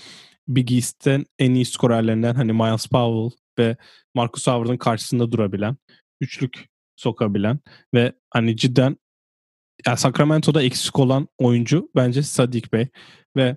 [0.47, 3.77] Big East'ten en iyi skorerlerinden hani Miles Powell ve
[4.15, 5.77] Marcus Howard'ın karşısında durabilen,
[6.21, 7.59] üçlük sokabilen
[7.93, 8.97] ve hani cidden
[9.87, 12.87] yani Sacramento'da eksik olan oyuncu bence Sadik Bey
[13.35, 13.55] ve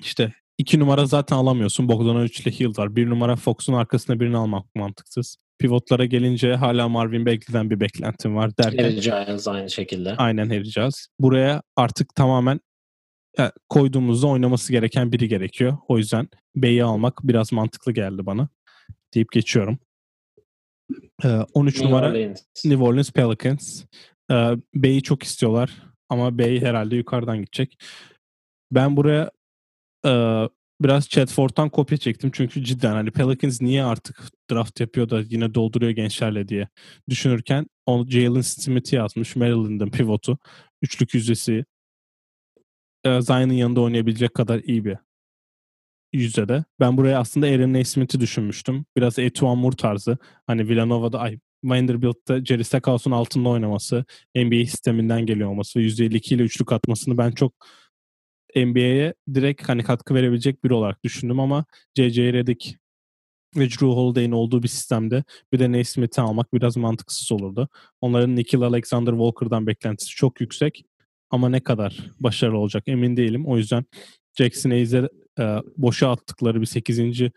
[0.00, 1.88] işte iki numara zaten alamıyorsun.
[1.88, 2.96] Bogdanovic ile Hill var.
[2.96, 5.36] Bir numara Fox'un arkasında birini almak mantıksız.
[5.58, 8.84] Pivotlara gelince hala Marvin Bagley'den bir beklentim var derken.
[8.84, 10.16] Harry Giles aynı şekilde.
[10.16, 11.06] Aynen Harry Giles.
[11.20, 12.60] Buraya artık tamamen
[13.38, 15.78] yani koyduğumuzda oynaması gereken biri gerekiyor.
[15.88, 18.48] O yüzden Bey'i almak biraz mantıklı geldi bana.
[19.14, 19.78] Deyip geçiyorum.
[21.24, 22.42] Ee, 13 New numara Orleans.
[22.64, 23.84] New Orleans Pelicans.
[24.30, 27.78] Ee, Bey'i çok istiyorlar ama Bey herhalde yukarıdan gidecek.
[28.72, 29.30] Ben buraya
[30.06, 30.10] e,
[30.80, 32.30] biraz Chatford'dan kopya çektim.
[32.34, 36.68] Çünkü cidden hani Pelicans niye artık draft yapıyor da yine dolduruyor gençlerle diye
[37.08, 39.36] düşünürken onu Jalen Smith'i yazmış.
[39.36, 40.38] Maryland'ın pivotu.
[40.82, 41.64] Üçlük yüzdesi
[43.04, 44.96] e, Zion'ın yanında oynayabilecek kadar iyi bir
[46.12, 46.64] yüzdede.
[46.80, 48.84] Ben buraya aslında Aaron Naismith'i düşünmüştüm.
[48.96, 50.18] Biraz Etuan Moore tarzı.
[50.46, 54.04] Hani Villanova'da ay Vanderbilt'te Jerry Stackhouse'un altında oynaması,
[54.36, 57.54] NBA sisteminden geliyor olması ve %52 ile üçlük atmasını ben çok
[58.56, 61.64] NBA'ye direkt hani katkı verebilecek biri olarak düşündüm ama
[61.96, 62.32] J.J.
[62.32, 62.76] Redick
[63.56, 67.68] ve Drew Holiday'in olduğu bir sistemde bir de Naismith'i almak biraz mantıksız olurdu.
[68.00, 70.84] Onların Nikhil Alexander Walker'dan beklentisi çok yüksek
[71.30, 73.46] ama ne kadar başarılı olacak emin değilim.
[73.46, 73.84] O yüzden
[74.38, 75.08] Jackson Hayes'e
[75.38, 77.30] e, boşa attıkları bir 8.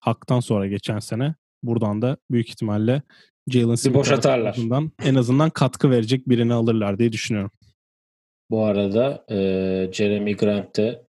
[0.00, 3.02] haktan sonra geçen sene buradan da büyük ihtimalle
[3.50, 7.50] Jalen Smith'in en azından katkı verecek birini alırlar diye düşünüyorum.
[8.50, 9.36] Bu arada e,
[9.92, 11.02] Jeremy Grant de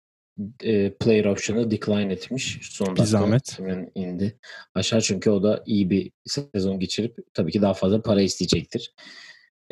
[0.64, 2.60] e, player option'ı decline etmiş.
[2.62, 3.60] Son dakika zahmet.
[3.96, 4.40] indi.
[4.76, 8.94] Aşağı çünkü o da iyi bir sezon geçirip tabii ki daha fazla para isteyecektir.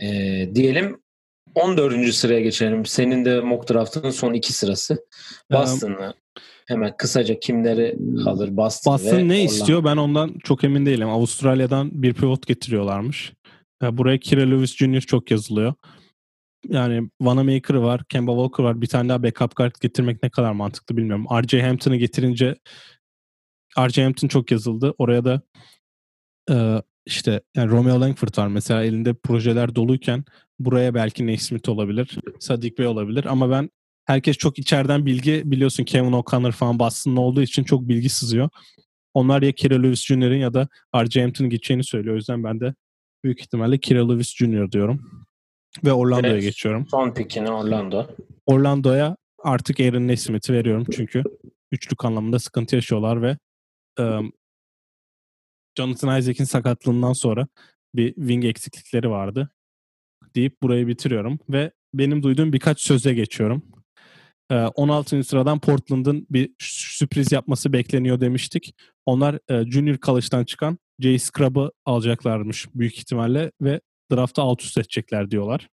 [0.02, 0.08] E,
[0.56, 1.02] diyelim
[1.56, 2.14] 14.
[2.14, 2.86] sıraya geçelim.
[2.86, 5.06] Senin de mock draft'ının son iki sırası.
[5.52, 6.14] Boston'la
[6.70, 9.34] hemen kısaca kimleri alır Boston, Boston ve ne Orlando.
[9.34, 11.10] istiyor ben ondan çok emin değilim.
[11.10, 13.34] Avustralya'dan bir pivot getiriyorlarmış.
[13.92, 15.02] Buraya Kira Lewis Jr.
[15.02, 15.74] çok yazılıyor
[16.68, 18.82] yani Vanamaker var, Kemba Walker var.
[18.82, 21.26] Bir tane daha backup guard getirmek ne kadar mantıklı bilmiyorum.
[21.32, 21.62] R.J.
[21.62, 22.56] Hampton'ı getirince
[23.80, 24.04] R.J.
[24.04, 24.94] Hampton çok yazıldı.
[24.98, 25.42] Oraya da
[26.52, 30.24] e, işte yani Romeo Langford var mesela elinde projeler doluyken
[30.60, 33.70] buraya belki Naismith olabilir, Sadik Bey olabilir ama ben
[34.10, 38.50] herkes çok içeriden bilgi biliyorsun Kevin O'Connor falan Boston'ın olduğu için çok bilgi sızıyor.
[39.14, 41.22] Onlar ya Kira Lewis Jr.'ın ya da R.J.
[41.22, 42.14] Hampton'ın gideceğini söylüyor.
[42.14, 42.74] O yüzden ben de
[43.24, 44.72] büyük ihtimalle Kira Lewis Jr.
[44.72, 45.26] diyorum.
[45.84, 46.88] Ve Orlando'ya evet, geçiyorum.
[46.88, 48.08] Son pikini Orlando.
[48.46, 51.24] Orlando'ya artık Aaron Nesmith'i veriyorum çünkü
[51.72, 53.38] üçlük anlamında sıkıntı yaşıyorlar ve
[54.00, 54.32] um,
[55.78, 57.48] Jonathan Isaac'in sakatlığından sonra
[57.96, 59.50] bir wing eksiklikleri vardı
[60.36, 63.79] deyip burayı bitiriyorum ve benim duyduğum birkaç söze geçiyorum.
[64.50, 65.24] 16.
[65.24, 68.76] sıradan Portland'ın bir sürpriz yapması bekleniyor demiştik.
[69.06, 73.82] Onlar Junior College'dan çıkan Jay Scrubb'ı alacaklarmış büyük ihtimalle ve
[74.12, 75.70] draftta alt üst edecekler diyorlar.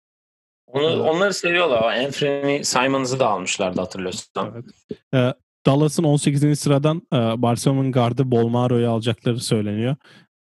[0.66, 1.98] Onu, onları seviyorlar.
[1.98, 4.64] Anthony Simons'ı da almışlardı hatırlıyorsan.
[5.12, 5.34] Evet.
[5.66, 6.60] Dallas'ın 18.
[6.60, 9.96] sıradan Barcelona'nın gardı Bolmaro'yu alacakları söyleniyor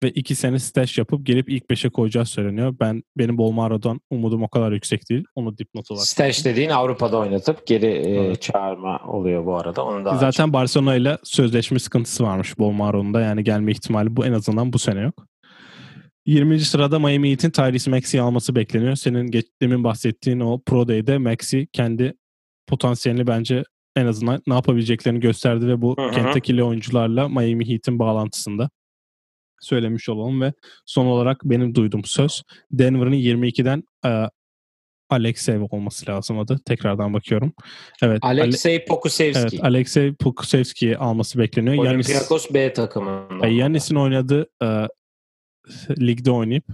[0.03, 2.75] ve iki sene stash yapıp gelip ilk beşe koyacağı söyleniyor.
[2.79, 5.23] Ben benim Bolmaro'dan umudum o kadar yüksek değil.
[5.35, 6.07] Onu dipnot olarak.
[6.07, 8.41] Stash dediğin Avrupa'da oynatıp geri e, evet.
[8.41, 9.85] çağırma oluyor bu arada.
[9.85, 13.21] Onu da Zaten Barcelona ile sözleşme sıkıntısı varmış Bolmaro'nun da.
[13.21, 15.25] Yani gelme ihtimali bu en azından bu sene yok.
[16.25, 16.59] 20.
[16.59, 18.95] sırada Miami Heat'in Tyrese Maxey'i alması bekleniyor.
[18.95, 22.13] Senin geç, demin bahsettiğin o Pro Day'de Maxey kendi
[22.67, 23.63] potansiyelini bence
[23.95, 28.69] en azından ne yapabileceklerini gösterdi ve bu Kentucky'li oyuncularla Miami Heat'in bağlantısında
[29.61, 30.53] söylemiş olalım ve
[30.85, 34.29] son olarak benim duyduğum söz Denver'ın 22'den e,
[35.09, 36.59] Alexey olması lazım adı.
[36.65, 37.53] Tekrardan bakıyorum.
[38.01, 38.19] Evet.
[38.21, 39.41] Alexey Ale- Pokusevski.
[39.41, 41.75] Evet, Alexey Pokusevski'yi alması bekleniyor.
[41.75, 43.47] Olympiakos Yanis, B takımında.
[43.47, 44.87] Yanis'in oynadığı e,
[45.99, 46.65] ligde oynayıp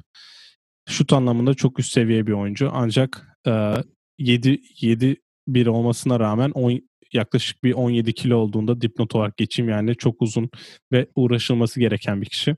[0.89, 2.69] şut anlamında çok üst seviye bir oyuncu.
[2.73, 3.73] Ancak e,
[4.19, 6.81] 7 7 1 olmasına rağmen 10,
[7.16, 10.49] yaklaşık bir 17 kilo olduğunda dipnot olarak geçeyim yani çok uzun
[10.91, 12.55] ve uğraşılması gereken bir kişi.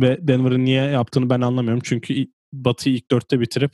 [0.00, 1.82] Ve Denver'ın niye yaptığını ben anlamıyorum.
[1.84, 3.72] Çünkü Batı'yı ilk dörtte bitirip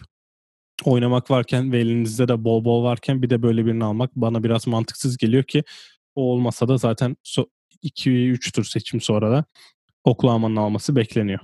[0.85, 4.67] oynamak varken ve elinizde de bol bol varken bir de böyle birini almak bana biraz
[4.67, 5.65] mantıksız geliyor ki
[6.15, 7.17] o olmasa da zaten
[7.83, 9.45] 2-3 tur seçim sonra da
[10.05, 11.41] Oklahoma'nın alması bekleniyor.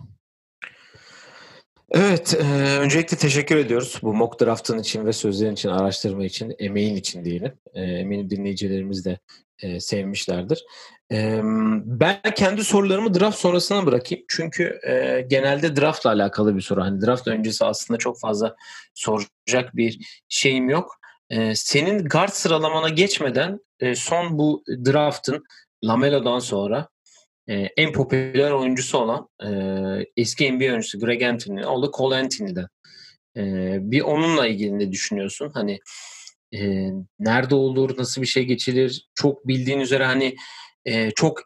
[1.90, 2.44] Evet, e,
[2.78, 7.52] öncelikle teşekkür ediyoruz bu mock draft'ın için ve sözlerin için, araştırma için, emeğin için diyelim.
[7.74, 9.18] E, eminim dinleyicilerimiz de
[9.62, 10.64] e, sevmişlerdir.
[11.12, 11.40] E,
[11.84, 14.24] ben kendi sorularımı draft sonrasına bırakayım.
[14.28, 16.82] Çünkü e, genelde draft'la alakalı bir soru.
[16.82, 18.56] Hani draft öncesi aslında çok fazla
[18.94, 20.96] soracak bir şeyim yok.
[21.30, 25.44] E, senin guard sıralamana geçmeden e, son bu draft'ın
[25.84, 26.88] Lamelo'dan sonra
[27.48, 29.48] e, en popüler oyuncusu olan e,
[30.16, 32.66] eski NBA oyuncusu Greg Anthony, o da Cole Anthony'den.
[33.36, 33.42] E,
[33.80, 35.50] bir onunla ilgili ne düşünüyorsun?
[35.54, 35.78] Hani
[36.54, 39.08] e, nerede olur, nasıl bir şey geçilir?
[39.14, 40.36] Çok bildiğin üzere hani
[40.84, 41.40] e, çok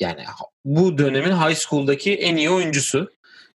[0.00, 0.24] yani
[0.64, 3.10] bu dönemin high school'daki en iyi oyuncusu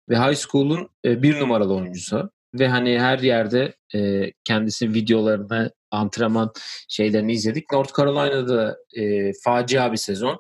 [0.09, 6.53] ve high school'un e, bir numaralı oyuncusu ve hani her yerde e, kendisi videolarını antrenman
[6.89, 7.73] şeylerini izledik.
[7.73, 10.39] North Carolina'da e, facia bir sezon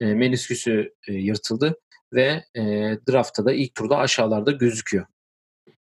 [0.00, 1.74] e, menisküsü e, yırtıldı
[2.12, 2.62] ve e,
[3.10, 5.06] draftta da ilk turda aşağılarda gözüküyor.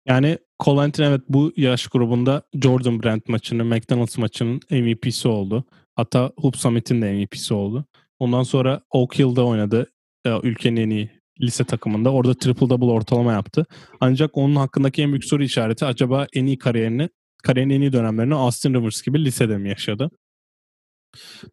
[0.08, 5.66] Yani Colentin evet bu yaş grubunda Jordan Brand maçının, McDonald's maçının MVP'si oldu.
[5.96, 7.86] Hatta Hoop Summit'in de MVP'si oldu.
[8.20, 9.92] Ondan sonra Oak Hill'da oynadı.
[10.26, 11.10] E, ülkenin en iyi
[11.42, 12.12] lise takımında.
[12.12, 13.66] Orada triple double ortalama yaptı.
[14.00, 17.10] Ancak onun hakkındaki en büyük soru işareti acaba en iyi kariyerini,
[17.44, 20.12] kariyerin en iyi dönemlerini Austin Rivers gibi lisede mi yaşadı?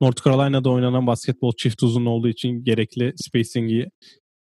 [0.00, 3.86] North Carolina'da oynanan basketbol çift uzun olduğu için gerekli spacing'i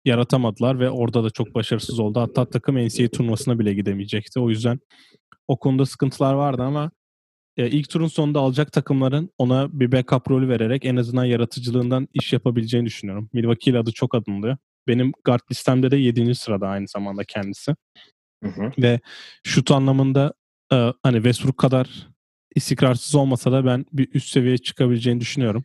[0.06, 2.20] yaratamadılar ve orada da çok başarısız oldu.
[2.20, 4.40] Hatta takım NCAA turnuvasına bile gidemeyecekti.
[4.40, 4.80] O yüzden
[5.48, 6.92] o konuda sıkıntılar vardı ama
[7.58, 12.34] e, ilk turun sonunda alacak takımların ona bir backup rolü vererek en azından yaratıcılığından iş
[12.34, 13.30] yapabileceğini düşünüyorum.
[13.34, 14.58] Milwaukee ile adı çok adımlı.
[14.88, 16.36] Benim guard listemde de 7.
[16.36, 17.76] sırada aynı zamanda kendisi.
[18.44, 18.72] Hı hı.
[18.78, 19.00] Ve
[19.44, 20.34] şut anlamında
[20.74, 22.08] e, hani Westbrook kadar
[22.56, 25.64] istikrarsız olmasa da ben bir üst seviyeye çıkabileceğini düşünüyorum.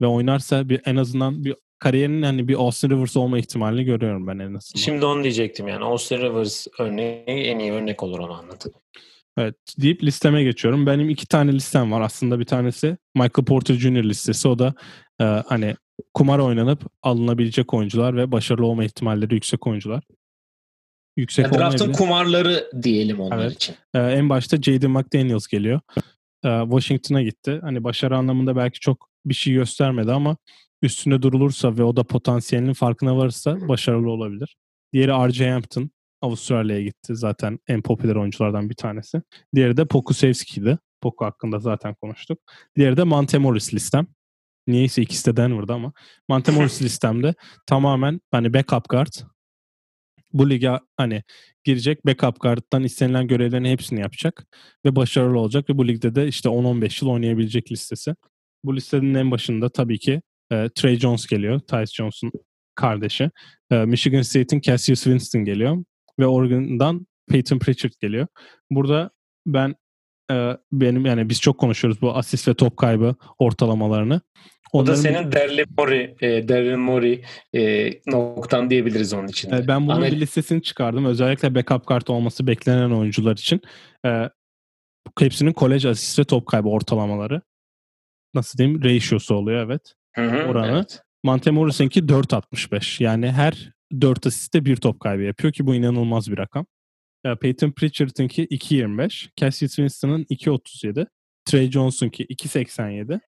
[0.00, 4.38] Ve oynarsa bir en azından bir kariyerinin hani bir Austin Rivers olma ihtimalini görüyorum ben
[4.38, 4.80] en azından.
[4.80, 8.72] Şimdi onu diyecektim yani Austin Rivers örneği en iyi örnek olur onu anladım.
[9.38, 10.86] Evet deyip listeme geçiyorum.
[10.86, 14.04] Benim iki tane listem var aslında bir tanesi Michael Porter Jr.
[14.04, 14.74] listesi o da
[15.20, 15.76] e, hani
[16.14, 20.02] kumar oynanıp alınabilecek oyuncular ve başarılı olma ihtimalleri yüksek oyuncular
[21.16, 23.52] yüksek yani draft'ın kumarları diyelim onlar evet.
[23.52, 23.74] için.
[23.94, 25.80] Ee, en başta Jaden McDaniels geliyor.
[26.44, 27.58] Ee, Washington'a gitti.
[27.62, 30.36] Hani başarı anlamında belki çok bir şey göstermedi ama
[30.82, 34.56] üstünde durulursa ve o da potansiyelinin farkına varırsa başarılı olabilir.
[34.92, 35.90] Diğeri RJ Hampton.
[36.22, 37.16] Avustralya'ya gitti.
[37.16, 39.22] Zaten en popüler oyunculardan bir tanesi.
[39.54, 40.78] Diğeri de Pokusevski'ydi.
[41.00, 42.38] Poku hakkında zaten konuştuk.
[42.76, 44.06] Diğeri de Monte Morris listem.
[44.66, 45.92] Niyeyse ikisi de Denver'da ama.
[46.28, 47.34] Monte Morris listemde
[47.66, 49.12] tamamen hani backup guard
[50.38, 51.22] bu lige hani
[51.64, 54.46] girecek backup guard'dan istenilen görevlerin hepsini yapacak
[54.84, 58.14] ve başarılı olacak ve bu ligde de işte 10-15 yıl oynayabilecek listesi.
[58.64, 60.22] Bu listenin en başında tabii ki
[60.52, 61.60] e, Trey Jones geliyor.
[61.60, 62.32] Tyce Jones'un
[62.74, 63.30] kardeşi.
[63.70, 65.84] E, Michigan State'in Cassius Winston geliyor
[66.18, 68.26] ve Oregon'dan Peyton Pritchard geliyor.
[68.70, 69.10] Burada
[69.46, 69.74] ben
[70.30, 74.20] e, benim yani biz çok konuşuyoruz bu asist ve top kaybı ortalamalarını.
[74.72, 77.22] O da senin Daryl Morey, e, Daryl Morey
[77.54, 79.52] e, noktan diyebiliriz onun için.
[79.52, 80.06] E, ben bunun Ama...
[80.06, 81.04] bir listesini çıkardım.
[81.04, 83.60] Özellikle backup kart olması beklenen oyuncular için.
[84.06, 84.30] E,
[85.18, 87.42] hepsinin kolej asist ve top kaybı ortalamaları.
[88.34, 88.84] Nasıl diyeyim?
[88.84, 89.94] Ratio'su oluyor evet.
[90.14, 90.76] Hı hı, Oranı.
[90.76, 91.00] Evet.
[91.24, 93.02] Montemorris'inki 4.65.
[93.02, 96.66] Yani her 4 asiste bir top kaybı yapıyor ki bu inanılmaz bir rakam.
[97.40, 99.28] Peyton Pritchard'ınki 2.25.
[99.36, 101.06] Cassius Winston'ın 2.37.
[101.44, 103.20] Trey Jones'unki 2.87.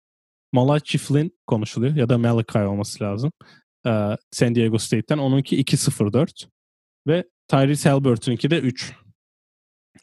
[0.52, 3.32] Malachi Flynn konuşuluyor ya da Malachi olması lazım.
[4.32, 5.18] San Diego State'ten.
[5.18, 6.48] Onunki 2.04.
[7.08, 8.94] Ve Tyrese Halliburton'unki de 3.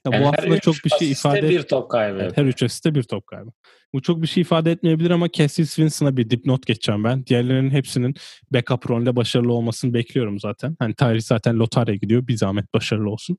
[0.06, 2.18] Ya yani bu aslında çok bir şey ifade bir top kaybı.
[2.22, 3.50] Evet, her üç asiste bir top kaybı.
[3.92, 7.26] Bu çok bir şey ifade etmeyebilir ama Cassius Winston'a bir dipnot geçeceğim ben.
[7.26, 8.14] Diğerlerinin hepsinin
[8.50, 10.76] backup rolünde başarılı olmasını bekliyorum zaten.
[10.78, 12.26] Hani Tyrese zaten lotarya gidiyor.
[12.26, 13.38] Bir zahmet başarılı olsun.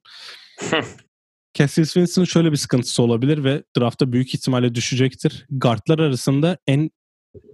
[1.56, 5.45] Cassius Winston'ın şöyle bir sıkıntısı olabilir ve draftta büyük ihtimalle düşecektir.
[5.49, 6.91] Guardlar arasında en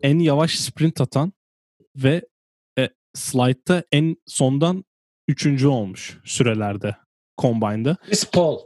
[0.04, 1.34] en yavaş sprint atan
[1.96, 2.26] ve
[2.80, 4.86] e, slide'da en sondan
[5.28, 6.96] üçüncü olmuş sürelerde
[7.42, 7.98] Combine'da.
[8.06, 8.60] Chris Paul.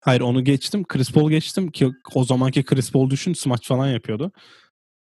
[0.00, 0.84] Hayır onu geçtim.
[0.84, 4.32] Chris Paul geçtim ki o zamanki Chris Paul düşün smaç falan yapıyordu.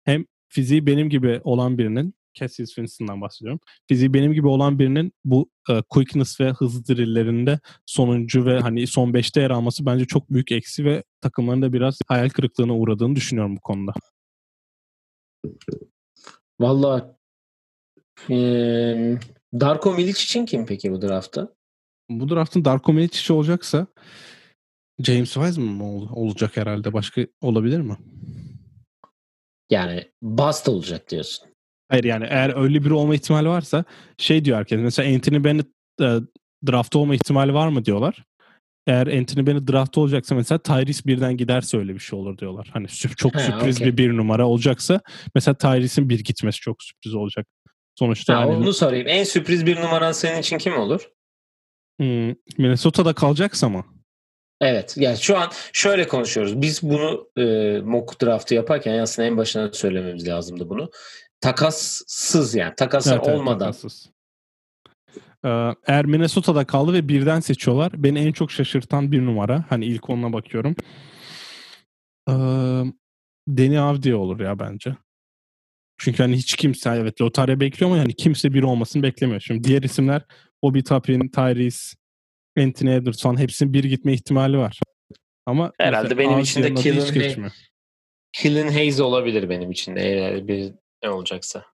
[0.04, 3.60] Hem fiziği benim gibi olan birinin Cassius Winston'dan bahsediyorum.
[3.88, 9.12] Fiziği benim gibi olan birinin bu e, quickness ve hız drilllerinde sonuncu ve hani son
[9.14, 13.56] 5'te yer alması bence çok büyük eksi ve takımların da biraz hayal kırıklığına uğradığını düşünüyorum
[13.56, 13.94] bu konuda.
[16.60, 17.18] Valla
[18.30, 18.36] e,
[19.54, 21.56] Darko Milic için kim peki bu draftta?
[22.10, 23.88] Bu draftın Darko Milic olacaksa
[25.00, 26.94] James Wiseman mı ol- olacak herhalde?
[26.94, 27.98] Başka olabilir mi?
[29.70, 31.51] Yani bust olacak diyorsun.
[31.92, 33.84] Hayır yani eğer öyle biri olma ihtimali varsa
[34.18, 34.80] şey diyor herkes.
[34.82, 35.68] Mesela Anthony Bennett
[36.02, 36.18] e,
[36.68, 38.24] draft olma ihtimali var mı diyorlar.
[38.88, 42.70] Eğer Anthony Bennett draft olacaksa mesela Tyrese birden giderse öyle bir şey olur diyorlar.
[42.74, 42.88] Hani
[43.18, 43.88] çok He, sürpriz okay.
[43.88, 45.02] bir bir numara olacaksa
[45.36, 47.48] mesela Tyrese'in bir gitmesi çok sürpriz olacak.
[48.00, 48.56] Sonuçta ha, yani...
[48.56, 49.08] onu sorayım.
[49.08, 51.10] En sürpriz bir numaran senin için kim olur?
[52.00, 53.86] Hmm, Minnesota'da kalacaksa mı?
[54.62, 54.94] Evet.
[54.98, 56.62] Yani şu an şöyle konuşuyoruz.
[56.62, 57.44] Biz bunu e,
[57.82, 60.90] mock draft'ı yaparken aslında en başına söylememiz lazımdı bunu.
[61.42, 62.76] Takassız yani.
[62.76, 63.68] Takaslar evet, olmadan.
[63.68, 64.10] Evet, takassız.
[65.46, 65.50] Ee,
[65.88, 68.04] eğer Minnesota'da kaldı ve birden seçiyorlar.
[68.04, 69.66] Beni en çok şaşırtan bir numara.
[69.70, 70.76] Hani ilk onuna bakıyorum.
[72.30, 72.34] Ee,
[73.48, 74.96] Deni Avdiye olur ya bence.
[75.98, 79.42] Çünkü hani hiç kimse evet lotarya bekliyor ama yani kimse biri olmasını beklemiyor.
[79.42, 80.22] Şimdi diğer isimler
[80.62, 81.98] Obi Toppin, Tyrese,
[82.58, 84.80] Anthony Edwards hepsinin bir gitme ihtimali var.
[85.46, 87.52] Ama herhalde benim için de Killen,
[88.34, 90.74] Killen Hayes olabilir benim için de bir
[91.04, 91.66] ne olacaksa.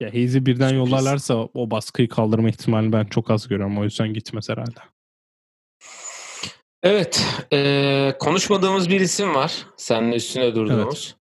[0.00, 0.78] Ya Hayes'i birden Sürpriz.
[0.78, 3.78] yollarlarsa o baskıyı kaldırma ihtimalini ben çok az görüyorum.
[3.78, 4.80] O yüzden gitmez herhalde.
[6.82, 7.26] Evet.
[7.52, 9.66] E, konuşmadığımız bir isim var.
[9.76, 11.16] Seninle üstüne durduğumuz.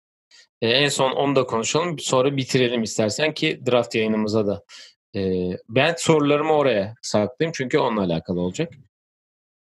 [0.62, 0.74] Evet.
[0.74, 2.00] E, en son onu da konuşalım.
[2.00, 4.64] Sonra bitirelim istersen ki draft yayınımıza da.
[5.16, 5.22] E,
[5.70, 8.74] ben sorularımı oraya saklayayım çünkü onunla alakalı olacak.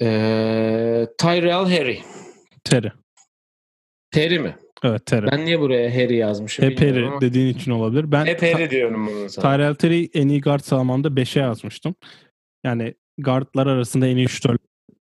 [0.03, 0.07] E,
[1.19, 2.03] Tyrell Harry.
[2.65, 2.93] Terry.
[4.11, 4.57] Terry mi?
[4.85, 5.27] Evet Terry.
[5.27, 7.21] Ben niye buraya Harry yazmışım Hep Harry ama.
[7.21, 8.13] dediğin için olabilir.
[8.13, 9.57] Ben Hep Harry diyorum bunu sana.
[9.57, 11.95] Tyrell Terry en iyi guard sıralamanında 5'e yazmıştım.
[12.65, 14.57] Yani guardlar arasında en iyi şutör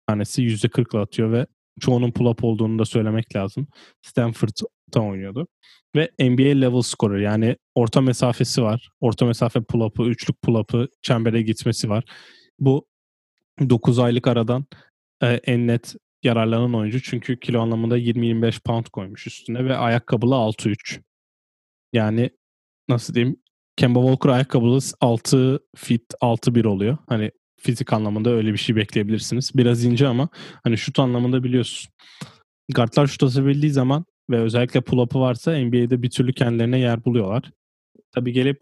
[0.07, 1.45] tanesi %40'la atıyor ve
[1.79, 3.67] çoğunun pull-up olduğunu da söylemek lazım.
[4.01, 5.47] Stanford'da oynuyordu.
[5.95, 8.89] Ve NBA level scorer yani orta mesafesi var.
[9.01, 12.03] Orta mesafe pull-up'ı, üçlük pull-up'ı, çembere gitmesi var.
[12.59, 12.85] Bu
[13.69, 14.65] 9 aylık aradan
[15.23, 17.01] e, en net yararlanan oyuncu.
[17.01, 21.01] Çünkü kilo anlamında 20-25 pound koymuş üstüne ve ayakkabılı 6-3.
[21.93, 22.29] Yani
[22.89, 23.37] nasıl diyeyim?
[23.77, 26.97] Kemba Walker ayakkabılı 6 fit 6-1 oluyor.
[27.07, 29.51] Hani fizik anlamında öyle bir şey bekleyebilirsiniz.
[29.55, 30.29] Biraz ince ama
[30.63, 31.91] hani şut anlamında biliyorsun.
[32.75, 37.51] Guardlar şut atabildiği zaman ve özellikle pull-up'ı varsa NBA'de bir türlü kendilerine yer buluyorlar.
[38.11, 38.61] Tabii gelip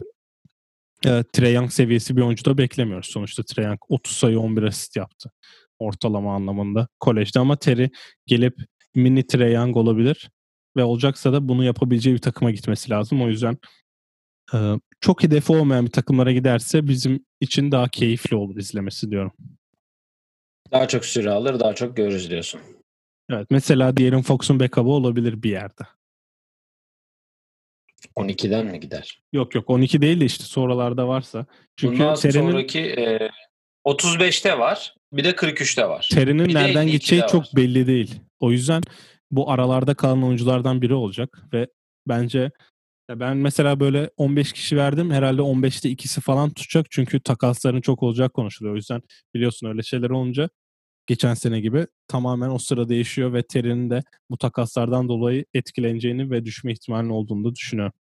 [1.05, 3.09] e, Trae Young seviyesi bir oyuncu da beklemiyoruz.
[3.09, 5.31] Sonuçta Trae Young 30 sayı 11 asist yaptı
[5.79, 7.89] ortalama anlamında kolejde ama Terry
[8.25, 8.55] gelip
[8.95, 10.29] mini Trae Young olabilir
[10.77, 13.21] ve olacaksa da bunu yapabileceği bir takıma gitmesi lazım.
[13.21, 13.57] O yüzden
[14.53, 14.57] e,
[15.01, 19.31] çok hedefi olmayan bir takımlara giderse bizim için daha keyifli olur izlemesi diyorum.
[20.71, 22.61] Daha çok süre alır, daha çok görürüz diyorsun.
[23.29, 25.83] Evet, mesela diyelim Fox'un backup'ı olabilir bir yerde.
[28.15, 29.21] 12'den mi gider?
[29.33, 31.45] Yok yok 12 değil de işte sonralarda varsa.
[31.77, 32.51] Çünkü Bundan Terry'nin...
[32.51, 33.29] sonraki e,
[33.85, 34.95] 35'te var.
[35.13, 36.09] Bir de 43'te var.
[36.11, 37.49] Terry'nin nereden gideceği çok var.
[37.55, 38.19] belli değil.
[38.39, 38.81] O yüzden
[39.31, 41.67] bu aralarda kalan oyunculardan biri olacak ve
[42.07, 42.51] bence
[43.09, 45.11] Ya ben mesela böyle 15 kişi verdim.
[45.11, 46.85] Herhalde 15'te ikisi falan tutacak.
[46.91, 48.73] Çünkü takasların çok olacak konuşuluyor.
[48.73, 49.01] O yüzden
[49.35, 50.49] biliyorsun öyle şeyler olunca
[51.07, 56.45] geçen sene gibi tamamen o sıra değişiyor ve Terry'nin de bu takaslardan dolayı etkileneceğini ve
[56.45, 57.93] düşme ihtimalinin olduğunu da düşünüyorum.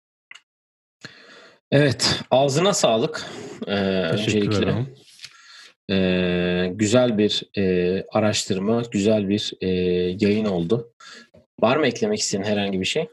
[1.71, 3.25] Evet, ağzına sağlık.
[3.67, 4.85] Ee, öncelikle.
[5.91, 9.67] Ee, güzel bir e, araştırma, güzel bir e,
[10.19, 10.93] yayın oldu.
[11.61, 13.07] Var mı eklemek istediğin herhangi bir şey?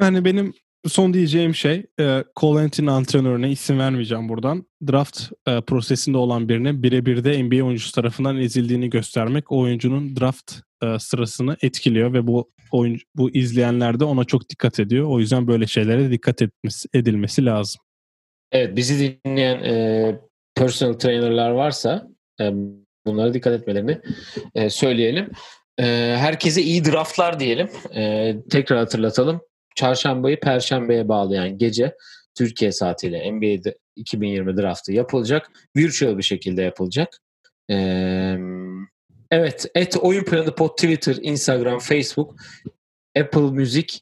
[0.00, 0.54] Yani benim
[0.86, 4.66] son diyeceğim şey e, Colentin antrenörüne isim vermeyeceğim buradan.
[4.90, 10.52] Draft e, prosesinde olan birine birebir de NBA oyuncusu tarafından ezildiğini göstermek o oyuncunun draft
[10.82, 15.08] e, sırasını etkiliyor ve bu oyuncu, bu izleyenler de ona çok dikkat ediyor.
[15.08, 17.80] O yüzden böyle şeylere dikkat etmesi, edilmesi lazım.
[18.52, 20.18] Evet bizi dinleyen e,
[20.54, 22.08] personal trainerlar varsa
[22.40, 22.52] e,
[23.06, 24.00] bunlara dikkat etmelerini
[24.54, 25.30] e, söyleyelim.
[25.78, 25.84] E,
[26.18, 27.70] herkese iyi draftlar diyelim.
[27.94, 29.40] E, tekrar hatırlatalım.
[29.74, 31.96] Çarşambayı Perşembeye bağlayan gece
[32.34, 35.50] Türkiye saatiyle NBA'de 2020 draftı yapılacak.
[35.76, 37.20] Virtual bir şekilde yapılacak.
[37.70, 38.36] Ee,
[39.30, 42.34] evet, et oyun planı pod Twitter, Instagram, Facebook,
[43.18, 43.98] Apple Music,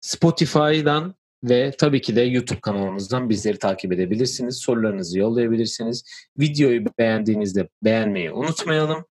[0.00, 4.56] Spotify'dan ve tabii ki de YouTube kanalımızdan bizleri takip edebilirsiniz.
[4.56, 6.04] Sorularınızı yollayabilirsiniz.
[6.38, 9.04] Videoyu beğendiğinizde beğenmeyi unutmayalım.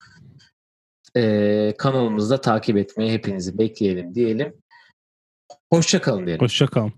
[1.16, 4.54] Ee, kanalımızda takip etmeyi hepinizi bekleyelim diyelim.
[5.72, 6.42] Hoşçakalın diyelim.
[6.42, 6.92] Hoşçakalın.